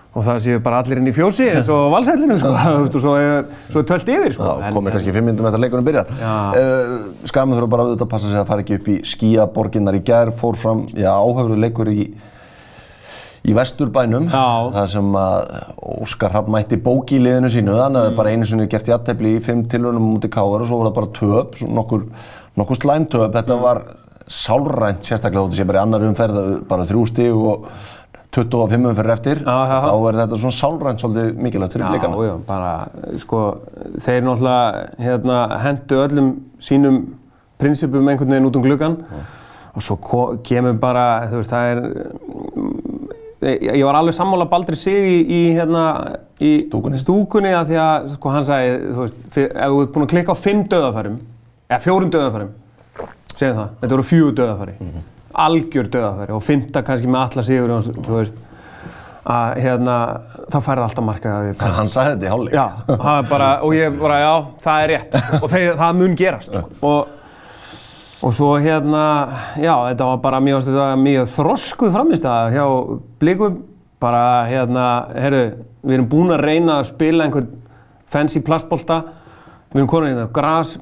og 0.09 0.23
það 0.25 0.39
séu 0.41 0.61
bara 0.65 0.79
allir 0.81 0.97
inn 1.01 1.09
í 1.11 1.13
fjósi 1.13 1.45
eins 1.51 1.67
og 1.69 1.91
valsællinu 1.93 2.39
sko, 2.41 2.53
þú 2.63 2.79
veist, 2.81 2.95
og 2.97 3.03
svo 3.03 3.11
er, 3.21 3.43
svo 3.69 3.83
er 3.83 3.87
tölt 3.91 4.09
yfir 4.15 4.33
sko. 4.35 4.47
Já, 4.63 4.71
komið 4.73 4.95
kannski 4.97 5.13
fimm 5.13 5.29
minnum 5.29 5.45
eftir 5.45 5.59
að 5.59 5.65
leikunum 5.67 5.85
byrjar. 5.85 6.09
Uh, 6.23 6.95
Skamin 7.29 7.59
þurfa 7.59 7.71
bara 7.75 7.85
auðvitað 7.85 8.07
að 8.07 8.11
passa 8.15 8.31
sig 8.31 8.41
að 8.41 8.49
fara 8.49 8.65
ekki 8.65 8.79
upp 8.79 8.89
í 8.89 8.97
skíaborginnar 9.11 9.99
í 9.99 10.03
gær, 10.09 10.33
fór 10.39 10.57
fram, 10.57 10.81
já, 10.97 11.11
áhauður 11.13 11.61
leikur 11.61 11.91
í, 11.93 12.07
í 13.45 13.55
Vesturbænum, 13.55 14.25
Já. 14.33 14.47
þar 14.79 14.89
sem 14.95 15.13
að 15.21 15.53
Óskar 16.01 16.33
Hrapp 16.33 16.49
mætti 16.51 16.81
bóki 16.89 17.19
í 17.19 17.23
liðinu 17.23 17.53
sínu, 17.53 17.77
hann 17.79 18.01
hefði 18.01 18.17
bara 18.17 18.33
einu 18.33 18.49
sinni 18.49 18.67
gert 18.71 18.89
jættefli 18.89 19.37
í 19.37 19.45
fimm 19.45 19.63
tilvönum 19.71 20.09
mútið 20.15 20.33
káður 20.35 20.65
og 20.65 20.71
svo 20.71 20.81
var 20.81 20.89
það 20.89 20.97
bara 20.99 21.13
töp, 21.21 21.55
svo 21.61 21.69
nokkur, 21.77 22.03
nokkur 22.59 22.81
slæmtöp, 22.81 23.29
þetta 23.37 23.61
var 23.61 23.85
sálrænt 24.29 25.07
sérstaklega 25.07 25.47
þóttu 25.47 25.57
sé 25.57 25.65
bara 25.65 25.79
í 25.79 25.85
annar 25.87 26.03
umferð, 26.05 26.41
bara 26.69 26.85
þrjú 26.85 27.05
stig 27.09 27.33
og 27.33 27.69
25 28.35 28.85
umferð 28.91 29.11
eftir, 29.15 29.39
Já, 29.41 29.55
já, 29.65 29.73
já. 29.73 29.79
þá 29.89 30.09
er 30.09 30.17
þetta 30.19 30.37
svona 30.43 30.55
sálrænt 30.59 31.01
svolítið 31.01 31.39
mikilvægt 31.41 31.73
fyrir 31.75 31.87
blikana. 31.89 32.15
Já, 32.19 32.27
já, 32.29 32.35
bara, 32.47 32.73
sko, 33.23 33.39
þeir 34.05 34.21
náttúrulega 34.27 34.83
hérna, 35.01 35.37
hendu 35.63 36.01
öllum 36.03 36.29
sínum 36.61 36.99
prinsipum 37.59 38.07
einhvern 38.07 38.29
veginn 38.35 38.47
út 38.51 38.55
um 38.59 38.63
gluggan 38.67 38.99
og 39.73 39.81
svo 39.83 39.97
kemur 40.45 40.77
bara, 40.79 41.07
þú 41.31 41.41
veist, 41.41 41.51
það 41.51 41.71
er, 41.73 41.81
ég, 43.49 43.65
ég 43.79 43.83
var 43.87 43.97
alveg 43.99 44.15
sammála 44.17 44.45
Baldri 44.51 44.77
sig 44.79 44.95
í, 45.09 45.19
í 45.25 45.41
hérna, 45.57 45.83
í 46.39 46.53
Stúkunni. 46.67 46.99
stúkunni 47.01 47.51
að 47.55 47.71
því 47.73 47.77
að, 47.83 48.09
sko, 48.15 48.33
hann 48.35 48.47
sagði, 48.47 48.79
þú 48.93 49.05
veist, 49.05 49.19
fyr, 49.35 49.49
ef 49.55 49.73
þú 49.73 49.81
ert 49.83 49.93
búinn 49.95 50.07
að 50.07 50.13
klikka 50.15 50.35
á 50.35 50.43
fimm 50.45 50.63
döðafærum, 50.71 51.19
eða 51.69 51.81
fjórum 51.85 52.11
döðafærum, 52.13 52.51
segjum 53.35 53.59
það, 53.61 53.69
þetta 53.81 53.95
voru 53.97 54.07
fjögur 54.13 54.37
döðafæri, 54.41 54.77
algjör 55.33 55.89
döðafæri 55.93 56.35
og 56.35 56.43
fymta 56.45 56.83
kannski 56.85 57.09
með 57.09 57.25
alla 57.25 57.45
sigur, 57.45 57.73
þú 57.99 58.15
veist, 58.15 58.39
að 59.29 59.61
hérna, 59.61 59.95
þá 60.49 60.57
færði 60.65 60.85
alltaf 60.87 61.05
marka 61.05 61.35
að 61.35 61.47
því. 61.47 61.69
Hann 61.77 61.91
sagði 61.91 62.15
þetta 62.15 62.25
í 62.27 62.33
hálfleik. 62.33 62.57
Já, 62.57 62.97
það 63.03 63.29
bara, 63.29 63.49
og 63.65 63.75
ég 63.77 63.97
bara, 63.99 64.19
já, 64.23 64.33
það 64.65 64.83
er 64.83 64.93
rétt. 64.93 65.17
Og 65.39 65.47
þeir, 65.51 65.71
það 65.79 65.99
mun 65.99 66.17
gerast. 66.19 66.59
Og, 66.89 67.15
og 68.25 68.35
svo 68.35 68.51
hérna, 68.63 69.03
já, 69.61 69.73
þetta 69.91 70.09
var 70.09 70.21
bara 70.25 70.41
mjög, 70.43 70.71
mjög 71.03 71.31
þroskuð 71.35 71.93
framistæða 71.97 72.49
hjá 72.55 72.65
Blikum 73.21 73.61
bara 73.99 74.25
hérna, 74.47 74.89
heyrðu, 75.13 75.45
við 75.83 75.97
erum 75.97 76.11
búin 76.11 76.33
að 76.33 76.45
reyna 76.47 76.79
að 76.79 76.89
spila 76.93 77.25
einhvern 77.27 77.49
fancy 78.09 78.41
plastbolta, 78.41 79.01
við 79.69 79.81
erum 79.81 79.91
konin 79.91 80.15
í 80.15 80.19
það, 80.21 80.29
gras, 80.39 80.77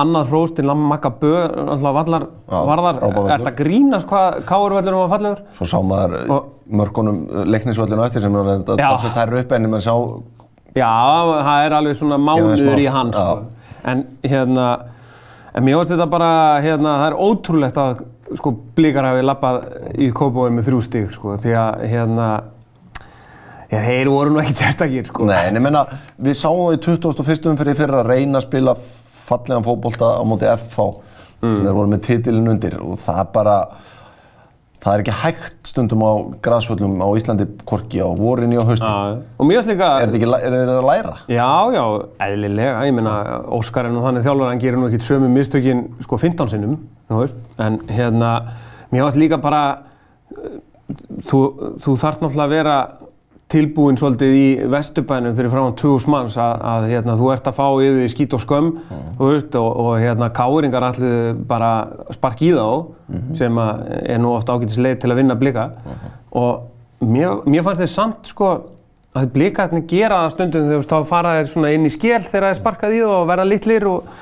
annað 0.00 0.30
hrós 0.30 0.52
til 0.56 0.66
Magga 0.74 1.10
Bö, 1.20 1.30
alltaf 1.46 1.94
vallar, 1.94 2.24
Já, 2.50 2.58
varðar, 2.66 2.98
er 3.06 3.28
þetta 3.38 3.52
grínast 3.58 4.06
hvað 4.10 4.40
káurvöllunum 4.48 5.02
var 5.04 5.10
fallegur? 5.12 5.42
Svo 5.54 5.66
sá 5.70 5.78
maður 5.82 6.30
Og- 6.34 6.48
mörkunum 6.70 7.20
leiknisvöllinu 7.50 8.04
eftir 8.06 8.22
sem 8.22 8.34
er 8.34 8.50
að 8.50 8.76
Já. 8.78 8.88
það 8.98 9.14
tæri 9.14 9.40
upp 9.44 9.52
en 9.52 9.68
maður 9.70 9.86
sá 9.86 9.94
Já, 10.78 10.90
það 11.42 11.66
er 11.66 11.72
alveg 11.80 11.96
svona 11.98 12.18
mánuður 12.22 12.78
í 12.78 12.86
hann, 12.90 13.12
sko. 13.12 13.44
En 13.90 14.04
hérna, 14.22 14.66
en 15.54 15.64
mér 15.66 15.78
finnst 15.80 15.90
þetta 15.96 16.06
bara, 16.10 16.60
hérna, 16.62 16.92
það 17.00 17.06
er 17.10 17.16
ótrúlegt 17.26 17.76
að, 17.82 18.04
sko, 18.38 18.52
blíkar 18.76 19.04
hafi 19.08 19.24
lappað 19.26 19.64
í 19.98 20.10
kópói 20.14 20.50
með 20.54 20.68
þrjú 20.68 20.82
stíð, 20.86 21.08
sko, 21.16 21.34
því 21.42 21.54
að, 21.58 21.82
hérna, 21.90 22.28
já, 23.70 23.80
þeir 23.86 24.10
voru 24.14 24.30
nú 24.34 24.42
ekkert 24.44 24.60
sérstakir, 24.64 25.06
sko. 25.10 25.26
Nei, 25.26 25.40
en 25.48 25.58
ég 25.58 25.64
meina, 25.66 25.82
við 26.22 26.38
sáum 26.38 26.62
það 26.68 26.78
í 26.78 26.82
21. 26.86 27.50
umferði 27.54 27.74
fyrir 27.82 27.98
að 28.02 28.10
reyna 28.12 28.38
að 28.38 28.46
spila 28.46 28.76
fallegan 29.30 29.66
fótbolta 29.66 30.10
á 30.18 30.22
móti 30.26 30.50
FH 30.50 30.90
sem 31.40 31.64
er 31.64 31.72
voru 31.72 31.88
með 31.88 32.02
titilin 32.04 32.50
undir 32.52 32.74
og 32.84 32.98
það 33.00 33.22
bara 33.32 33.54
það 34.80 34.94
er 34.94 35.02
ekki 35.02 35.14
hægt 35.20 35.68
stundum 35.68 36.02
á 36.04 36.12
grasvöllum 36.44 37.00
á 37.04 37.08
Íslandi 37.20 37.44
hvorki 37.68 38.00
á 38.00 38.08
vorinni 38.16 38.56
og 38.60 38.64
haustin. 38.70 38.88
Já, 38.88 39.18
og 39.36 39.48
mér 39.48 39.58
finnst 39.60 39.72
líka, 39.74 39.88
Er 40.00 40.08
þetta 40.08 40.20
ekki, 40.20 40.28
að 40.72 40.86
læra? 40.88 41.12
já, 41.28 41.48
já, 41.76 41.82
eðlilega, 42.26 42.86
ég 42.88 42.96
meina, 42.96 43.14
Óskar 43.58 43.88
er 43.88 43.92
nú 43.92 44.00
þannig 44.06 44.24
þjálfur, 44.24 44.48
hann 44.48 44.62
gerir 44.62 44.80
nú 44.80 44.88
ekkert 44.88 45.04
sömu 45.04 45.28
mistökin, 45.34 45.82
sko, 46.00 46.16
15 46.16 46.48
sinnum, 46.54 46.78
en 47.60 47.78
hérna, 47.92 48.32
mér 48.90 49.04
finnst 49.04 49.20
líka 49.20 49.40
bara, 49.40 49.62
eh, 50.32 50.58
þú, 51.28 51.42
þú 51.84 51.98
þarft 52.00 52.24
náttúrulega 52.24 52.48
að 52.48 52.56
vera 52.56 52.78
tilbúinn 53.50 53.98
svolítið 53.98 54.34
í 54.36 54.46
vesturbænum 54.70 55.36
fyrir 55.38 55.52
frá 55.52 55.62
2000 55.82 56.12
manns 56.12 56.36
að, 56.40 56.64
að 56.72 56.88
hérna, 56.92 57.16
þú 57.18 57.30
ert 57.34 57.48
að 57.50 57.56
fá 57.58 57.66
yfir 57.82 57.98
því 57.98 58.08
skít 58.14 58.36
og 58.36 58.42
skömm 58.44 58.72
þú 59.18 59.30
veist, 59.30 59.56
og, 59.60 59.70
og 59.84 59.92
hérna, 60.00 60.30
káringar 60.36 60.86
allir 60.90 61.38
bara 61.50 61.70
spark 62.14 62.44
í 62.46 62.52
þá 62.54 62.66
sem 63.38 63.62
að 63.62 63.86
er 64.04 64.20
nú 64.22 64.34
oft 64.36 64.50
ágætis 64.50 64.78
leið 64.78 65.00
til 65.02 65.10
að 65.10 65.22
vinna 65.22 65.38
blika. 65.38 65.70
Og 66.38 67.02
mér, 67.02 67.40
mér 67.50 67.66
fannst 67.66 67.82
þeir 67.82 67.94
samt 67.94 68.30
sko 68.30 68.52
að 69.18 69.30
blikarnir 69.34 69.86
gera 69.90 70.24
það 70.24 70.34
stundum 70.36 70.66
þegar 70.66 70.74
þú 70.76 70.80
veist, 70.80 70.92
þá 70.92 71.10
fara 71.10 71.36
þeir 71.38 71.48
svona 71.50 71.72
inn 71.74 71.88
í 71.88 71.90
skél 71.90 72.20
þegar 72.22 72.44
það 72.46 72.52
er 72.52 72.60
sparkað 72.60 72.94
í 72.94 73.00
þá 73.02 73.14
og 73.16 73.30
verða 73.30 73.46
litlir 73.50 73.86
og, 73.90 74.12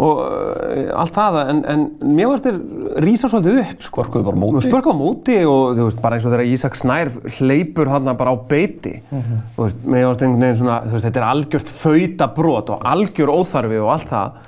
og 0.00 0.20
uh, 0.24 1.00
allt 1.02 1.16
það 1.16 1.38
en, 1.42 1.58
en 1.68 1.82
mér 2.16 2.30
fannst 2.30 2.46
þeir 2.46 2.60
rísa 3.04 3.28
svolítið 3.30 3.58
upp 3.62 3.84
sko. 3.84 4.04
Spörkuðu 4.06 4.26
bara 4.30 4.40
móti. 4.40 4.62
Spörkuðu 4.66 4.96
móti 4.96 5.36
og 5.44 5.74
þú 5.76 5.88
veist, 5.88 6.00
bara 6.00 6.16
eins 6.16 6.28
og 6.28 6.34
þegar 6.34 6.52
Ísak 6.54 6.78
Snær 6.80 7.12
hleypur 7.36 7.90
þarna 7.92 8.14
bara 8.18 8.32
á 8.32 8.36
beiti 8.50 8.94
þú 9.10 9.66
veist, 9.66 9.84
mér 9.84 10.08
fannst 10.08 10.24
einhvern 10.24 10.46
veginn 10.46 10.60
svona 10.62 10.78
þú 10.86 10.96
veist, 10.96 11.08
þetta 11.08 11.22
er 11.22 11.28
algjört 11.28 11.74
fautabrót 11.74 12.72
og 12.74 12.88
algjör 12.94 13.34
óþarfi 13.34 13.82
og 13.82 13.92
allt 13.96 14.10
það 14.14 14.40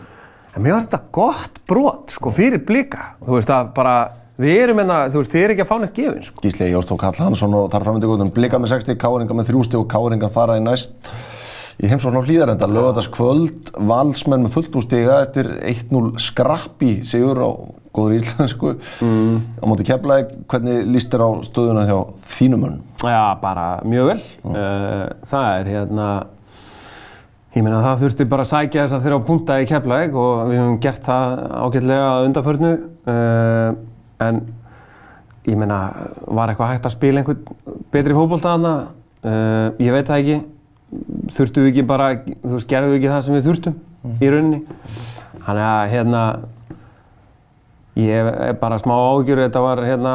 en 0.53 0.65
mér 0.65 0.77
fannst 0.77 0.93
þetta 0.93 1.15
gott 1.19 1.62
brot 1.69 2.17
sko 2.17 2.33
fyrir 2.35 2.65
blika 2.69 3.12
þú 3.21 3.37
veist 3.37 3.53
að 3.53 3.71
bara 3.77 3.97
við 4.43 4.62
erum 4.65 4.81
enna, 4.83 5.03
þú 5.12 5.23
veist, 5.23 5.35
þið 5.35 5.45
er 5.45 5.55
ekki 5.55 5.65
að 5.65 5.69
fá 5.69 5.77
neitt 5.83 5.99
gefin 5.99 6.25
sko. 6.27 6.43
Gísli 6.43 6.71
Jóstók 6.73 7.05
Hall 7.05 7.21
Hansson 7.21 7.55
og 7.57 7.69
þar 7.73 7.87
framöndi 7.87 8.09
góðum 8.11 8.33
blika 8.35 8.61
með 8.61 8.73
60, 8.79 8.99
káringa 9.01 9.37
með 9.37 9.53
3 9.53 9.79
og 9.79 9.87
káringa 9.93 10.33
fara 10.33 10.57
í 10.59 10.65
næst 10.65 10.95
í 11.81 11.91
heimsókn 11.91 12.19
á 12.21 12.27
hlýðarenda, 12.27 12.69
lögadags 12.69 13.09
kvöld 13.13 13.71
valsmenn 13.79 14.45
með 14.45 14.57
fullt 14.59 14.77
úr 14.77 14.85
stiga 14.85 15.21
eftir 15.25 15.49
1-0 15.61 16.13
skrappi 16.21 16.99
sigur 17.09 17.41
á 17.41 17.51
góður 17.93 18.17
íslensku 18.19 18.75
mm. 19.05 19.35
á 19.61 19.65
móti 19.69 19.87
keflaði, 19.87 20.29
hvernig 20.51 20.87
líst 20.89 21.13
þér 21.13 21.25
á 21.29 21.31
stöðuna 21.47 21.85
hjá 21.89 21.99
þínum 22.37 22.69
önn? 22.69 22.79
Já, 23.05 23.37
bara 23.43 23.67
mjög 23.89 24.13
vel. 24.13 24.23
Uh, 24.47 25.05
það 25.29 25.49
er 25.59 25.71
hérna, 25.75 26.09
ég 27.53 27.67
meina 27.67 27.83
það 27.85 28.07
þurfti 28.07 28.29
bara 28.33 28.47
að 28.47 28.53
sækja 28.55 28.87
þess 28.87 28.97
að 28.97 29.05
þeirra 29.07 29.21
á 29.21 29.29
punta 29.29 29.61
í 29.61 29.69
Keflavík 29.69 30.17
og 30.23 30.43
við 30.49 30.63
höfum 30.63 30.81
gert 30.87 31.05
það 31.09 31.45
ágætlega 31.67 32.09
að 32.09 32.29
undarförnu. 32.31 32.73
Uh, 33.03 33.69
en 34.23 34.43
ég 35.51 35.59
meina, 35.59 35.83
var 36.31 36.53
eitthvað 36.53 36.73
hægt 36.73 36.89
að 36.89 36.97
spila 36.97 37.23
einhvern 37.23 37.85
betri 37.93 38.17
fótbolta 38.17 38.55
þarna? 38.55 38.75
Uh, 39.23 39.69
ég 39.83 39.93
veit 39.95 40.09
það 40.09 40.25
ekki. 40.25 40.41
Þurftu 41.33 41.65
við 41.65 41.71
ekki 41.73 41.87
bara, 41.89 42.09
þú 42.43 42.57
veist, 42.57 42.69
gerðu 42.69 42.93
við 42.93 42.99
ekki 43.01 43.13
það 43.13 43.23
sem 43.27 43.37
við 43.39 43.47
þurftum 43.49 43.79
í 44.21 44.33
rauninni. 44.33 44.59
Þannig 45.43 45.69
að 45.69 45.85
hérna, 45.93 46.25
Ég 47.93 48.25
er 48.25 48.55
bara 48.57 48.79
smá 48.81 48.95
ágjur, 48.97 49.43
þetta 49.45 49.61
var 49.61 49.83
hérna, 49.85 50.13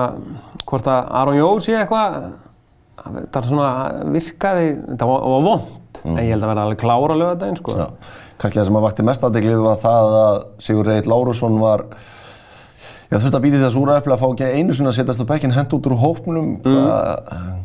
hvort 0.65 0.87
að 0.89 1.09
Aron 1.19 1.35
Jó 1.37 1.49
sé 1.61 1.75
eitthvað, 1.77 2.15
þetta 3.03 3.41
er 3.41 3.45
svona 3.51 3.67
virkaði, 4.15 4.71
þetta 4.87 5.09
var, 5.11 5.27
var 5.33 5.43
vond, 5.45 5.99
en 6.01 6.17
ég 6.23 6.31
held 6.33 6.47
að 6.47 6.51
vera 6.55 6.63
alveg 6.65 6.81
klára 6.81 7.13
að 7.13 7.21
löga 7.21 7.35
þetta 7.35 7.49
einn, 7.51 7.59
sko. 7.61 7.75
Já, 7.77 7.85
kannski 8.41 8.59
það 8.59 8.67
sem 8.71 8.79
að 8.79 8.87
vakti 8.87 9.05
mest 9.11 9.27
aðdegli 9.29 9.59
var 9.61 9.77
það 9.83 10.17
að 10.23 10.39
Sigur 10.65 10.89
Reit 10.89 11.11
Lárusson 11.11 11.61
var 11.61 11.85
Já, 13.07 13.15
þurfti 13.21 13.37
að 13.37 13.43
býti 13.45 13.61
þess 13.61 13.79
úræfli 13.79 14.15
að 14.17 14.23
fá 14.23 14.27
ekki 14.31 14.47
einu 14.57 14.73
sinni 14.75 14.89
að 14.89 14.97
setjast 14.97 15.21
á 15.23 15.29
bekkin 15.29 15.53
hend 15.55 15.77
út 15.77 15.85
úr 15.87 15.93
hópnum. 16.01 16.49
Hva, 16.65 16.97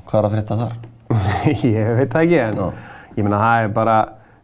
hvað 0.07 0.19
er 0.21 0.29
að 0.29 0.35
frétta 0.37 0.59
þar? 0.61 0.77
ég 1.73 1.89
veit 1.99 2.13
það 2.13 2.27
ekki, 2.29 2.39
en 2.45 2.61
Já. 2.61 2.69
Ég 3.17 3.25
meina 3.27 3.41
það 3.43 3.65
er 3.67 3.73
bara, 3.77 3.97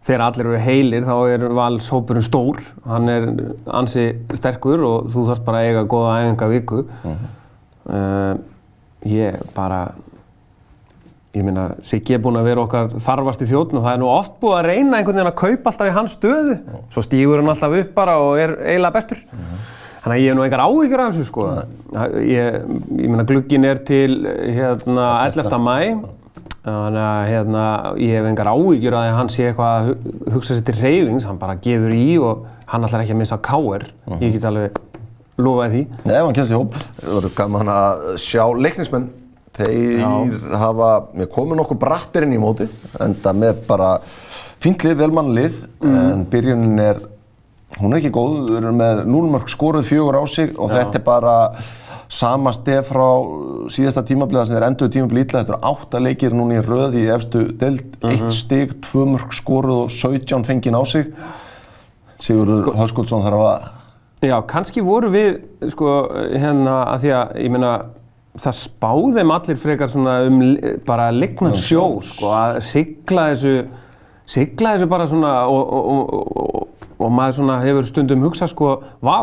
þegar 0.08 0.24
allir 0.26 0.46
eru 0.50 0.58
heilir 0.64 1.06
þá 1.08 1.14
er 1.34 1.46
valshópurinn 1.58 2.24
stór, 2.26 2.60
hann 2.88 3.08
er 3.12 3.28
ansi 3.78 4.08
sterkur 4.38 4.84
og 4.88 5.08
þú 5.12 5.24
þarfst 5.30 5.46
bara 5.46 5.62
að 5.62 5.70
eiga 5.70 5.86
góða 5.94 6.18
æfinga 6.22 6.50
viku. 6.54 6.82
uh, 7.88 8.34
ég 9.08 9.38
bara, 9.54 9.80
ég 11.36 11.44
meina, 11.46 11.68
Siggi 11.86 12.16
er 12.16 12.22
búinn 12.24 12.38
að 12.40 12.48
vera 12.50 12.64
okkar 12.66 12.88
þarfasti 13.04 13.46
þjóðn 13.48 13.78
og 13.78 13.84
það 13.84 13.92
er 13.94 14.00
nú 14.02 14.08
oft 14.10 14.38
búið 14.42 14.56
að 14.58 14.68
reyna 14.72 14.98
einhvern 14.98 15.18
veginn 15.20 15.30
að 15.32 15.40
kaupa 15.42 15.70
alltaf 15.72 15.90
í 15.90 15.96
hans 15.96 16.16
stöðu. 16.18 16.56
Svo 16.94 17.04
stígur 17.04 17.38
hann 17.42 17.52
alltaf 17.52 17.76
upp 17.82 17.92
bara 17.96 18.16
og 18.24 18.38
er 18.42 18.56
eiginlega 18.64 18.96
bestur. 18.96 19.20
Þannig 19.98 20.14
að 20.14 20.22
ég 20.22 20.30
hef 20.30 20.36
nú 20.38 20.44
engar 20.46 20.62
áhyggjur 20.64 21.00
af 21.04 21.08
þessu 21.14 21.26
sko. 21.28 21.44
Ég, 22.22 22.58
ég 23.02 23.10
meina, 23.12 23.24
glugginn 23.28 23.66
er 23.66 23.80
til 23.86 24.12
hérna 24.54 25.08
11. 25.26 25.58
mæ. 25.58 25.78
Þannig 26.68 27.04
að 27.04 27.28
hérna, 27.32 27.62
ég 28.02 28.14
hef 28.18 28.26
engar 28.30 28.50
áhyggjur 28.52 28.96
að 28.98 29.08
hann 29.16 29.30
sé 29.32 29.46
eitthvað 29.48 29.72
að 29.74 29.88
hu- 29.88 30.32
hugsa 30.36 30.56
sér 30.58 30.64
til 30.68 30.76
reyfings, 30.82 31.24
hann 31.28 31.38
bara 31.40 31.56
gefur 31.64 31.94
í 31.96 32.18
og 32.20 32.46
hann 32.72 32.84
ætlar 32.88 33.04
ekki 33.04 33.14
að 33.16 33.20
missa 33.22 33.38
káir. 33.48 33.86
Ég 34.20 34.32
get 34.36 34.44
alveg 34.48 34.78
lofaði 35.38 35.72
því. 35.78 35.82
Nei, 36.08 36.14
ef 36.18 36.24
hann 36.26 36.36
kemst 36.38 36.52
í 36.52 36.58
hóp, 36.58 36.74
það 36.98 37.14
verður 37.18 37.34
gaman 37.38 37.70
að 37.74 38.06
sjá 38.24 38.44
leiknismenn. 38.58 39.08
Þeir 39.58 40.54
hafa, 40.54 40.88
við 41.18 41.30
komum 41.34 41.58
nokkuð 41.58 41.78
brattir 41.82 42.22
inn 42.26 42.36
í 42.36 42.40
mótið, 42.42 42.74
enda 43.02 43.32
með 43.34 43.62
bara 43.66 43.88
fínt 44.62 44.84
lið, 44.86 44.96
velmannlið, 45.00 45.56
en 45.82 46.24
byrjunin 46.30 46.78
er, 46.84 47.00
hún 47.80 47.92
er 47.94 47.98
ekki 47.98 48.12
góð, 48.14 48.36
við 48.52 48.60
erum 48.60 48.78
með 48.78 49.02
0 49.10 49.32
mörg 49.34 49.50
skoruð 49.50 49.86
fjögur 49.88 50.18
á 50.18 50.24
sig 50.30 50.54
og 50.58 50.70
þetta 50.74 51.00
er 51.00 51.04
bara 51.06 51.34
sama 52.08 52.52
stef 52.56 52.88
frá 52.88 53.08
síðasta 53.72 54.04
tímabliða 54.08 54.46
sem 54.48 54.56
þeir 54.56 54.66
enduðu 54.70 54.94
tímablið 54.94 55.26
ítla, 55.26 55.42
þetta 55.42 55.54
eru 55.54 55.72
átta 55.72 56.00
leikir 56.00 56.36
núna 56.36 56.56
í 56.56 56.62
röð 56.64 56.96
í 56.96 57.04
efstu 57.12 57.42
deild, 57.60 57.98
eitt 58.08 58.30
stig, 58.32 58.72
tvö 58.88 59.04
mörg 59.12 59.34
skoruð 59.36 59.82
og 59.84 59.92
17 59.92 60.46
fengið 60.48 60.78
á 60.78 60.82
sig. 60.88 61.10
Sigurður 62.24 62.72
Höskuldsson 62.80 63.22
þarf 63.26 63.44
að 63.44 63.66
Já, 64.18 64.34
kannski 64.50 64.82
voru 64.82 65.12
við, 65.14 65.36
sko, 65.70 65.92
hérna, 66.32 66.80
að 66.90 67.04
því 67.04 67.10
að, 67.14 67.34
ég 67.38 67.52
meina, 67.54 67.68
það 68.38 68.56
spáðum 68.58 69.30
allir 69.30 69.58
frekar 69.62 69.90
svona 69.92 70.16
um 70.26 70.40
bara 70.88 71.12
lignan 71.14 71.54
sjó, 71.54 71.84
sko, 72.02 72.32
að 72.34 72.58
sigla 72.66 73.28
þessu, 73.30 73.52
sigla 74.26 74.72
þessu 74.74 74.88
bara 74.90 75.06
svona 75.10 75.34
og, 75.46 75.70
og, 75.70 75.92
og, 75.92 76.32
og, 76.42 76.90
og 76.98 77.14
maður 77.14 77.38
svona 77.38 77.60
hefur 77.62 77.86
stundum 77.86 78.26
hugsað, 78.26 78.50
sko, 78.56 78.72
vá, 79.06 79.20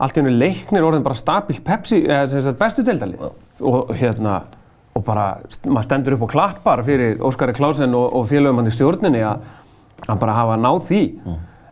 allt 0.00 0.16
í 0.16 0.22
hennu 0.22 0.32
leiknir 0.32 0.86
orðin 0.86 1.04
bara 1.04 1.18
stabilt 1.18 1.62
Pepsi, 1.66 2.02
eða 2.08 2.30
sem 2.32 2.42
sagt 2.44 2.58
bestu 2.60 2.84
deildalið. 2.86 3.28
Og 3.68 3.92
hérna, 4.00 4.40
og 4.96 5.04
bara, 5.06 5.26
maður 5.66 5.86
stendur 5.86 6.16
upp 6.16 6.26
og 6.26 6.32
klappar 6.32 6.82
fyrir 6.86 7.20
Óskari 7.24 7.54
Klásen 7.56 7.94
og, 7.94 8.08
og 8.16 8.28
félögum 8.30 8.62
hann 8.62 8.70
í 8.70 8.74
stjórninni 8.74 9.22
að 9.26 9.44
að 10.08 10.20
bara 10.22 10.36
hafa 10.36 10.58
náð 10.60 10.78
því. 10.88 11.02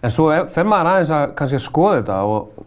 En 0.04 0.12
svo 0.14 0.28
fer 0.52 0.68
maður 0.68 0.92
aðeins 0.92 1.12
að 1.16 1.30
kannski 1.38 1.58
að 1.58 1.64
skoða 1.64 2.00
þetta 2.00 2.18
og 2.28 2.58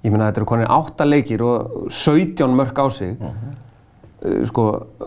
ég 0.00 0.12
meina 0.14 0.30
þetta 0.30 0.40
eru 0.40 0.48
konið 0.48 0.70
átta 0.78 1.06
leikir 1.06 1.44
og 1.44 1.90
17 1.92 2.56
mörg 2.56 2.80
á 2.80 2.86
sig. 2.90 3.16
Uh, 4.20 4.40
Sko, 4.44 4.64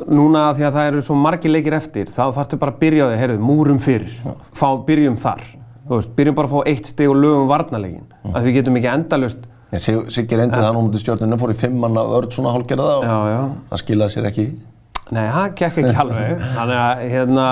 núna 0.09 0.47
því 0.57 0.63
að 0.65 0.77
það 0.77 0.87
eru 0.89 1.01
svo 1.05 1.15
margir 1.21 1.51
leikir 1.53 1.75
eftir, 1.77 2.07
þá 2.09 2.31
þarftu 2.33 2.57
bara 2.61 2.73
að 2.73 2.79
byrja 2.81 3.05
á 3.05 3.07
því, 3.11 3.17
heyrðu, 3.21 3.41
múrum 3.45 3.81
fyrir, 3.83 4.15
fá, 4.57 4.69
byrjum 4.87 5.19
þar. 5.21 5.43
Þú 5.83 5.99
veist, 5.99 6.13
byrjum 6.17 6.37
bara 6.39 6.49
að 6.49 6.55
fá 6.55 6.71
eitt 6.71 6.89
stig 6.89 7.11
og 7.11 7.19
lögum 7.19 7.51
varnarleikin. 7.51 8.07
Að 8.31 8.47
við 8.47 8.57
getum 8.57 8.79
ekki 8.79 8.89
endalust, 8.89 9.43
Siggi 9.81 10.37
reyndi 10.37 10.59
það 10.59 10.73
nú 10.75 10.81
mútið 10.87 11.03
stjórnuna, 11.03 11.37
fór 11.41 11.53
í 11.53 11.57
fimmanna 11.57 12.03
vörð 12.09 12.35
svona 12.35 12.51
hálfgerða 12.53 12.89
og 12.99 13.05
já, 13.07 13.15
já, 13.33 13.39
það 13.71 13.81
skilaði 13.83 14.13
sér 14.15 14.27
ekki. 14.29 14.45
nei, 15.13 15.23
það 15.33 15.47
gekk 15.61 15.79
ekki 15.83 15.95
alveg. 16.03 16.43
Þannig 16.57 16.81
að, 16.83 17.05
hérna, 17.13 17.47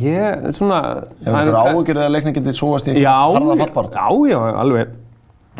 ég, 0.00 0.48
svona... 0.58 0.80
Hefur 1.20 1.30
það 1.30 1.40
er- 1.40 1.52
ykkur 1.52 1.60
áhugir 1.60 2.00
eða 2.00 2.14
leikni 2.16 2.34
getið 2.40 2.58
sóast 2.58 2.90
í 2.90 2.96
harða 3.04 3.58
fallbart? 3.62 3.94
já, 4.00 4.08
já, 4.34 4.40
alveg 4.64 4.96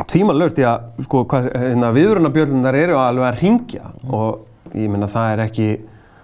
tímalöst 0.09 0.57
í 0.57 0.65
að 0.65 1.05
sko, 1.05 1.23
hérna, 1.29 1.91
viðvörunarbjörlunar 1.95 2.77
eru 2.79 2.97
alveg 2.97 3.27
að 3.27 3.41
ringja 3.43 3.91
og 4.09 4.73
ég 4.73 4.89
meina 4.89 5.09
það 5.11 5.33
er 5.35 5.43
ekki 5.45 5.67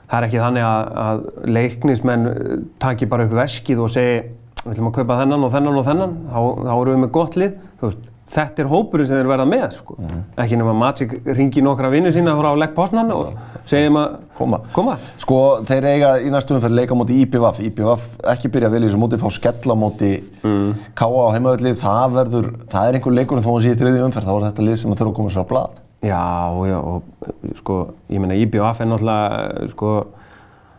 það 0.07 0.17
er 0.17 0.27
ekki 0.29 0.41
þannig 0.41 0.65
að, 0.65 0.91
að 1.03 1.23
leiknismenn 1.57 2.27
eh, 2.31 2.51
taki 2.81 3.09
bara 3.11 3.27
upp 3.27 3.35
veskið 3.37 3.81
og 3.83 3.91
segi 3.93 4.19
við 4.63 4.71
ætlum 4.73 4.89
að 4.89 4.95
kaupa 4.99 5.17
þennan 5.21 5.45
og 5.47 5.51
þennan 5.53 5.79
og 5.81 5.85
þennan 5.87 6.15
þá, 6.31 6.39
þá 6.63 6.71
erum 6.77 6.93
við 6.95 7.01
með 7.03 7.11
gott 7.19 7.37
lið 7.39 7.57
Þú 7.77 7.89
veist, 7.89 8.07
þetta 8.27 8.63
er 8.63 8.69
hópurinn 8.71 9.07
sem 9.07 9.19
þeir 9.19 9.29
verða 9.29 9.45
með 9.47 9.65
sko. 9.77 9.95
ekki 10.43 10.57
nema 10.59 10.73
Magic 10.75 11.13
ringi 11.37 11.63
nokkra 11.63 11.91
vinnu 11.93 12.11
sína 12.11 12.35
frá 12.37 12.49
Legg 12.59 12.73
Poznan 12.75 13.11
og 13.15 13.37
segjum 13.65 13.99
að 14.01 14.17
Koma. 14.37 14.59
koma. 14.73 14.97
Sko, 15.17 15.37
þeir 15.65 15.87
eiga 15.89 16.09
í 16.21 16.29
næstu 16.29 16.53
umferð 16.53 16.75
leika 16.77 16.97
móti 16.97 17.15
IPVF. 17.23 17.61
IPVF 17.71 18.03
ekki 18.35 18.51
byrja 18.53 18.69
vel 18.69 18.83
í 18.83 18.85
þessu 18.85 18.99
móti, 19.01 19.17
fá 19.17 19.31
skella 19.33 19.77
móti 19.79 20.11
mm. 20.43 20.91
KA 20.97 21.07
á 21.09 21.33
heimaðalli. 21.33 21.73
Það 21.81 22.13
verður, 22.19 22.51
það 22.69 22.89
er 22.89 22.99
einhver 22.99 23.17
leikur 23.17 23.39
en 23.39 23.47
þó 23.47 23.51
að 23.55 23.65
sé 23.65 23.73
í 23.73 23.79
þriði 23.79 24.03
umferð, 24.05 24.29
þá 24.29 24.35
er 24.35 24.45
þetta 24.51 24.67
lið 24.67 24.79
sem 24.83 24.93
þurfa 24.93 25.09
að 25.09 25.17
koma 25.17 25.33
sér 25.33 25.47
á 25.47 25.49
blað. 25.49 25.81
Já, 26.05 26.21
já, 26.69 26.77
og 26.77 27.57
sko, 27.57 27.79
ég 28.13 28.21
meina 28.21 28.37
IBF 28.37 28.83
er 28.83 28.91
náttúrulega, 28.91 29.67
sko, 29.73 29.93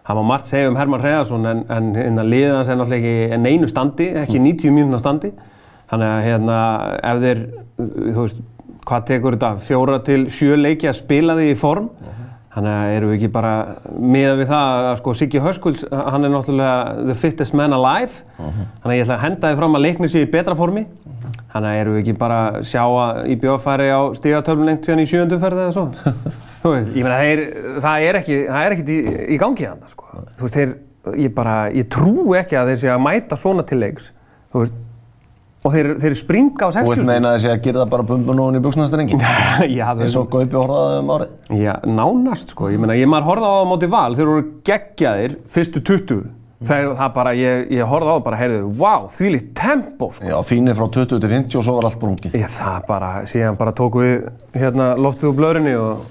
það 0.07 0.21
má 0.21 0.27
margt 0.31 0.53
segja 0.53 0.71
um 0.71 0.79
Herman 0.79 1.03
Hreðarsson 1.03 1.51
en, 1.51 1.65
en 1.75 1.91
hérna 1.99 2.27
liðið 2.29 2.55
hans 2.61 2.71
er 2.71 2.79
náttúrulega 2.79 3.11
ekki 3.11 3.35
en 3.35 3.51
einu 3.51 3.71
standi, 3.73 4.13
ekki 4.23 4.39
90 4.45 4.77
mínúna 4.77 5.03
standi. 5.03 5.33
Þannig 5.89 6.13
að 6.13 6.23
hérna, 6.27 6.61
ef 7.09 7.21
þeir, 7.25 7.43
þú 7.81 8.23
veist, 8.23 8.41
hvað 8.89 9.05
tekur 9.09 9.37
þetta, 9.37 9.53
fjóra 9.65 10.01
til 10.05 10.23
sjö 10.33 10.57
leiki 10.61 10.89
að 10.91 10.99
spila 11.01 11.37
því 11.39 11.53
í 11.53 11.59
form. 11.59 11.91
Þannig 12.59 12.75
að 12.75 12.93
erum 12.97 13.11
við 13.13 13.19
ekki 13.19 13.29
bara 13.33 13.53
miða 14.01 14.33
við 14.39 14.49
það 14.51 14.87
að 14.89 14.95
sko 14.99 15.13
Siggi 15.15 15.43
Höskulds, 15.45 15.85
hann 15.93 16.27
er 16.27 16.33
náttúrulega 16.33 17.05
the 17.07 17.15
fittest 17.15 17.55
man 17.55 17.77
alive. 17.77 18.25
Þannig 18.39 18.89
að 18.89 18.97
ég 18.97 19.05
ætla 19.05 19.19
að 19.19 19.25
henda 19.27 19.53
þið 19.53 19.61
fram 19.61 19.79
að 19.79 19.85
leikni 19.85 20.11
sig 20.11 20.25
í 20.25 20.31
betra 20.33 20.57
formi. 20.59 20.83
Þannig 21.53 21.69
að 21.69 21.79
erum 21.83 21.95
við 21.97 22.03
ekki 22.03 22.15
bara 22.21 22.39
að 22.49 22.59
sjá 22.69 22.83
að 22.85 23.21
IBF 23.35 23.63
færi 23.65 23.87
á 23.89 24.01
stigatöflun 24.19 24.69
lengt 24.69 24.89
hérna 24.89 25.05
í 25.05 25.09
sjöndu 25.09 25.39
ferði 25.41 25.63
eða 25.65 25.77
svo. 25.77 25.87
Þú 26.63 26.73
veist, 26.75 26.91
ég 26.99 27.07
meina, 27.07 27.21
það 27.85 28.09
er 28.09 28.19
ekki, 28.21 28.37
það 28.49 28.67
er 28.67 28.77
ekkert 28.77 28.93
í, 28.93 28.99
í 29.37 29.39
gangi 29.41 29.69
þannig, 29.69 29.95
sko. 29.95 30.11
Þú 30.37 30.45
veist, 30.49 30.59
þeir, 30.59 30.75
ég 31.25 31.35
bara, 31.37 31.57
ég 31.73 31.89
trú 31.95 32.35
ekki 32.37 32.59
að 32.59 32.73
þeir 32.73 32.83
sé 32.83 32.93
að 32.93 33.05
mæta 33.07 33.39
svona 33.41 33.65
til 33.69 33.81
leiks. 33.81 34.11
Þú 34.53 34.65
veist, 34.65 34.77
og 35.69 35.75
þeir, 35.75 35.91
þeir 36.01 36.17
springa 36.19 36.69
á 36.69 36.69
Þú 36.73 36.85
vilt 36.89 37.03
60. 37.03 37.09
meina 37.11 37.35
þessi 37.35 37.51
að 37.53 37.61
gera 37.67 37.83
það 37.83 37.93
bara 37.93 38.07
bumbun 38.09 38.41
og 38.41 38.49
hún 38.49 38.59
í 38.59 38.65
buksnastarengin? 38.65 39.23
Já, 39.79 39.85
þú 39.93 40.07
Eins 40.07 40.17
og 40.19 40.33
Gaupi 40.33 40.59
horfaði 40.59 40.99
um 41.03 41.13
árið. 41.15 41.37
Já, 41.61 41.73
nánast 41.85 42.57
sko, 42.57 42.73
ég 42.73 42.83
meina, 42.83 42.97
ég 42.99 43.11
maður 43.13 43.31
horfði 43.33 43.47
á 43.47 43.53
það 43.53 43.63
á 43.63 43.71
móti 43.75 43.93
val, 43.93 44.11
þeir 44.17 44.33
voru 44.33 44.49
geggjaðir 44.69 45.39
fyrstu 45.55 45.85
20. 45.93 46.27
Þeir, 46.59 46.89
það 46.99 47.11
bara, 47.15 47.33
ég, 47.39 47.61
ég 47.71 47.87
horfði 47.87 48.11
á 48.11 48.15
það 48.17 48.25
bara, 48.27 48.39
heyrðu, 48.41 48.63
wow, 48.81 49.05
þvílíkt 49.15 49.51
tempo 49.61 50.09
sko. 50.17 50.27
Já, 50.27 50.35
fínir 50.49 50.75
frá 50.75 50.89
20 50.97 51.21
til 51.23 51.31
50 51.31 51.61
og 51.61 51.67
svo 51.69 51.75
var 51.77 51.87
allt 51.87 52.01
brungið. 52.03 52.35
Ég, 52.35 52.49
það 52.51 52.79
bara, 52.89 53.11
síðan 53.31 53.59
bara 53.61 53.75
tók 53.79 54.01
við 54.01 54.15
hérna 54.59 54.89
loftið 54.99 55.31
úr 55.31 55.37
blöðrinni 55.39 55.77
og 55.79 56.03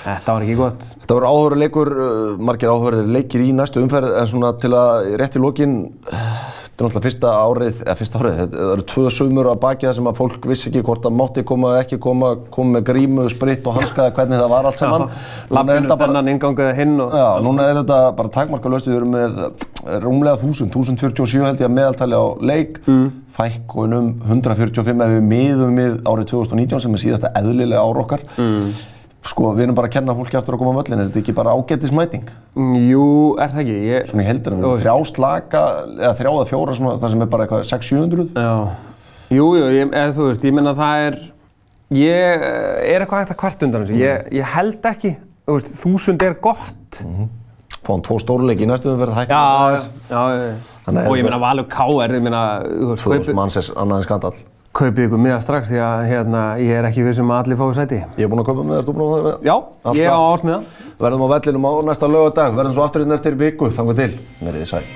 þetta 0.00 0.34
var 0.34 0.46
ekki 0.48 0.56
gott. 0.58 0.88
Þetta 1.04 1.18
voru 1.20 1.30
áhugaður 1.30 1.60
leikur, 1.62 1.92
uh, 1.94 2.34
margir 2.50 2.72
áhugaður 2.72 3.14
leikir 3.14 3.44
í 3.46 3.52
næstu 3.54 3.84
umferð 3.84 4.18
en 4.18 4.30
svona 4.32 4.50
til 4.58 4.72
að 4.74 5.12
rétt 5.22 5.38
í 5.38 5.44
lokin, 5.44 5.78
þetta 6.74 6.82
er 6.82 6.88
náttúrulega 6.88 7.04
fyrsta 7.04 7.32
árið, 7.38 7.76
eða 7.84 7.94
fyrsta 8.00 8.18
árið, 8.18 8.38
þetta 8.40 8.62
eru 8.74 8.84
tvö 8.90 9.10
sumur 9.14 9.48
að 9.52 9.60
baki 9.62 9.86
það 9.86 9.92
sem 9.98 10.08
að 10.10 10.16
fólk 10.18 10.48
vissi 10.50 10.70
ekki 10.70 10.80
hvort 10.88 11.04
það 11.04 11.14
mátti 11.20 11.44
koma 11.46 11.68
eða 11.70 11.84
ekki 11.84 11.98
koma, 12.02 12.30
koma 12.56 12.74
með 12.74 12.86
grímu, 12.88 13.26
spritt 13.30 13.68
og 13.70 13.78
hanskaði 13.78 14.14
hvernig 14.16 14.42
það 14.42 14.50
var 14.50 14.68
allt 14.70 14.82
saman. 14.82 15.04
Lappinu 15.54 15.98
þennan 16.00 16.32
inganguði 16.34 16.72
hinn 16.80 16.96
og... 17.04 17.14
Já, 17.14 17.28
núna 17.46 17.68
er 17.70 17.78
þetta 17.78 18.00
bara 18.18 18.32
takmarkalöst, 18.34 18.90
við 18.90 18.98
erum 18.98 19.14
með 19.14 19.38
rúmlega 20.02 20.40
1000, 20.40 20.72
1047 20.74 21.46
held 21.46 21.62
ég 21.62 21.68
að 21.68 21.76
meðaltali 21.76 22.18
á 22.18 22.24
leik, 22.42 22.80
mm. 22.88 23.06
fækkunum 23.36 24.10
145 24.26 25.06
ef 25.06 25.14
við 25.14 25.30
miðum 25.30 25.78
við 25.78 25.96
árið 26.02 26.32
2019 26.34 26.84
sem 26.88 26.98
er 26.98 27.04
síðasta 27.04 27.32
eðlilega 27.38 27.86
ár 27.86 28.02
okkar. 28.02 28.26
Mm. 28.34 28.74
Sko, 29.34 29.48
við 29.56 29.64
erum 29.64 29.74
bara 29.74 29.88
að 29.90 29.94
kenna 29.96 30.14
fólki 30.14 30.36
aftur 30.38 30.54
að 30.54 30.60
koma 30.60 30.72
á 30.72 30.78
völlin, 30.78 31.00
er 31.02 31.08
þetta 31.08 31.18
ekki 31.24 31.32
bara 31.34 31.52
ágættismæting? 31.58 32.28
Jú, 32.86 33.06
er 33.42 33.50
það 33.50 33.62
ekki? 33.64 33.78
Ég, 33.88 34.04
Svona 34.06 34.22
í 34.22 34.26
heldina, 34.28 34.58
við 34.60 34.66
erum 34.68 34.82
þrjá 34.84 35.08
slaka, 35.10 35.62
eða 35.96 36.12
þrjá 36.20 36.30
eða 36.30 36.44
fjóra 36.52 36.76
svona, 36.78 36.92
það 37.02 37.10
sem 37.14 37.24
er 37.24 37.30
bara 37.32 37.46
eitthvað 37.48 37.64
600-700. 37.72 38.28
Já, 38.38 38.52
jú, 39.34 39.48
jú, 39.58 39.64
ég, 39.74 39.90
eða, 39.90 40.14
þú 40.14 40.28
veist, 40.28 40.46
ég 40.46 40.54
meina 40.54 40.76
það 40.78 41.08
er, 41.08 41.18
ég 41.98 42.46
er 42.46 43.02
eitthvað 43.02 43.24
hægt 43.24 43.34
að 43.34 43.40
kvart 43.42 43.66
undan 43.66 43.88
þessu, 43.88 43.98
ég, 44.04 44.30
ég 44.38 44.54
held 44.54 44.90
ekki, 44.94 45.14
þú 45.42 45.58
veist, 45.58 45.74
þúsund 45.82 46.26
er 46.30 46.38
gott. 46.46 47.02
Fáum 47.84 48.06
tvo 48.06 48.22
stórleiki 48.22 48.62
í 48.64 48.70
næstu 48.70 48.94
hækka 48.94 49.26
Já, 49.34 49.42
aðeins. 49.66 49.90
já, 50.06 50.22
já, 50.30 50.74
Þannig 50.86 51.02
að 51.02 51.10
og 51.10 51.18
ég 51.18 51.26
meina 51.26 51.42
Valur 51.42 51.66
K.R. 51.74 52.14
ég 52.14 52.22
meina, 52.22 52.44
þú 52.70 52.94
veist, 52.94 53.34
2000 53.34 54.53
kaupið 54.74 55.06
ykkur 55.08 55.22
miða 55.22 55.38
strax 55.42 55.70
því 55.70 55.80
að 55.86 56.04
hérna, 56.10 56.42
ég 56.62 56.80
er 56.80 56.88
ekki 56.88 57.06
vissum 57.06 57.30
að 57.30 57.44
allir 57.44 57.60
fái 57.60 57.78
sæti. 57.78 58.00
Ég 58.18 58.26
er 58.26 58.32
búinn 58.32 58.42
að 58.42 58.50
kaupa 58.50 58.66
með 58.66 58.76
þér, 58.80 58.86
þú 58.88 58.94
búinn 58.98 59.06
að 59.06 59.14
fá 59.14 59.16
það 59.16 59.26
með? 59.30 59.48
Já, 59.48 59.56
Allt 59.84 60.00
ég 60.02 60.10
á 60.10 60.20
ásmiða. 60.34 60.60
Verðum 61.04 61.24
á 61.24 61.28
vellinum 61.34 61.68
á 61.70 61.72
næsta 61.90 62.10
lögadag, 62.10 62.54
verðum 62.58 62.78
svo 62.78 62.86
afturinn 62.88 63.18
eftir 63.18 63.38
viku, 63.38 63.70
þangu 63.74 63.98
til, 64.02 64.12
verðið 64.42 64.72
sæl. 64.74 64.86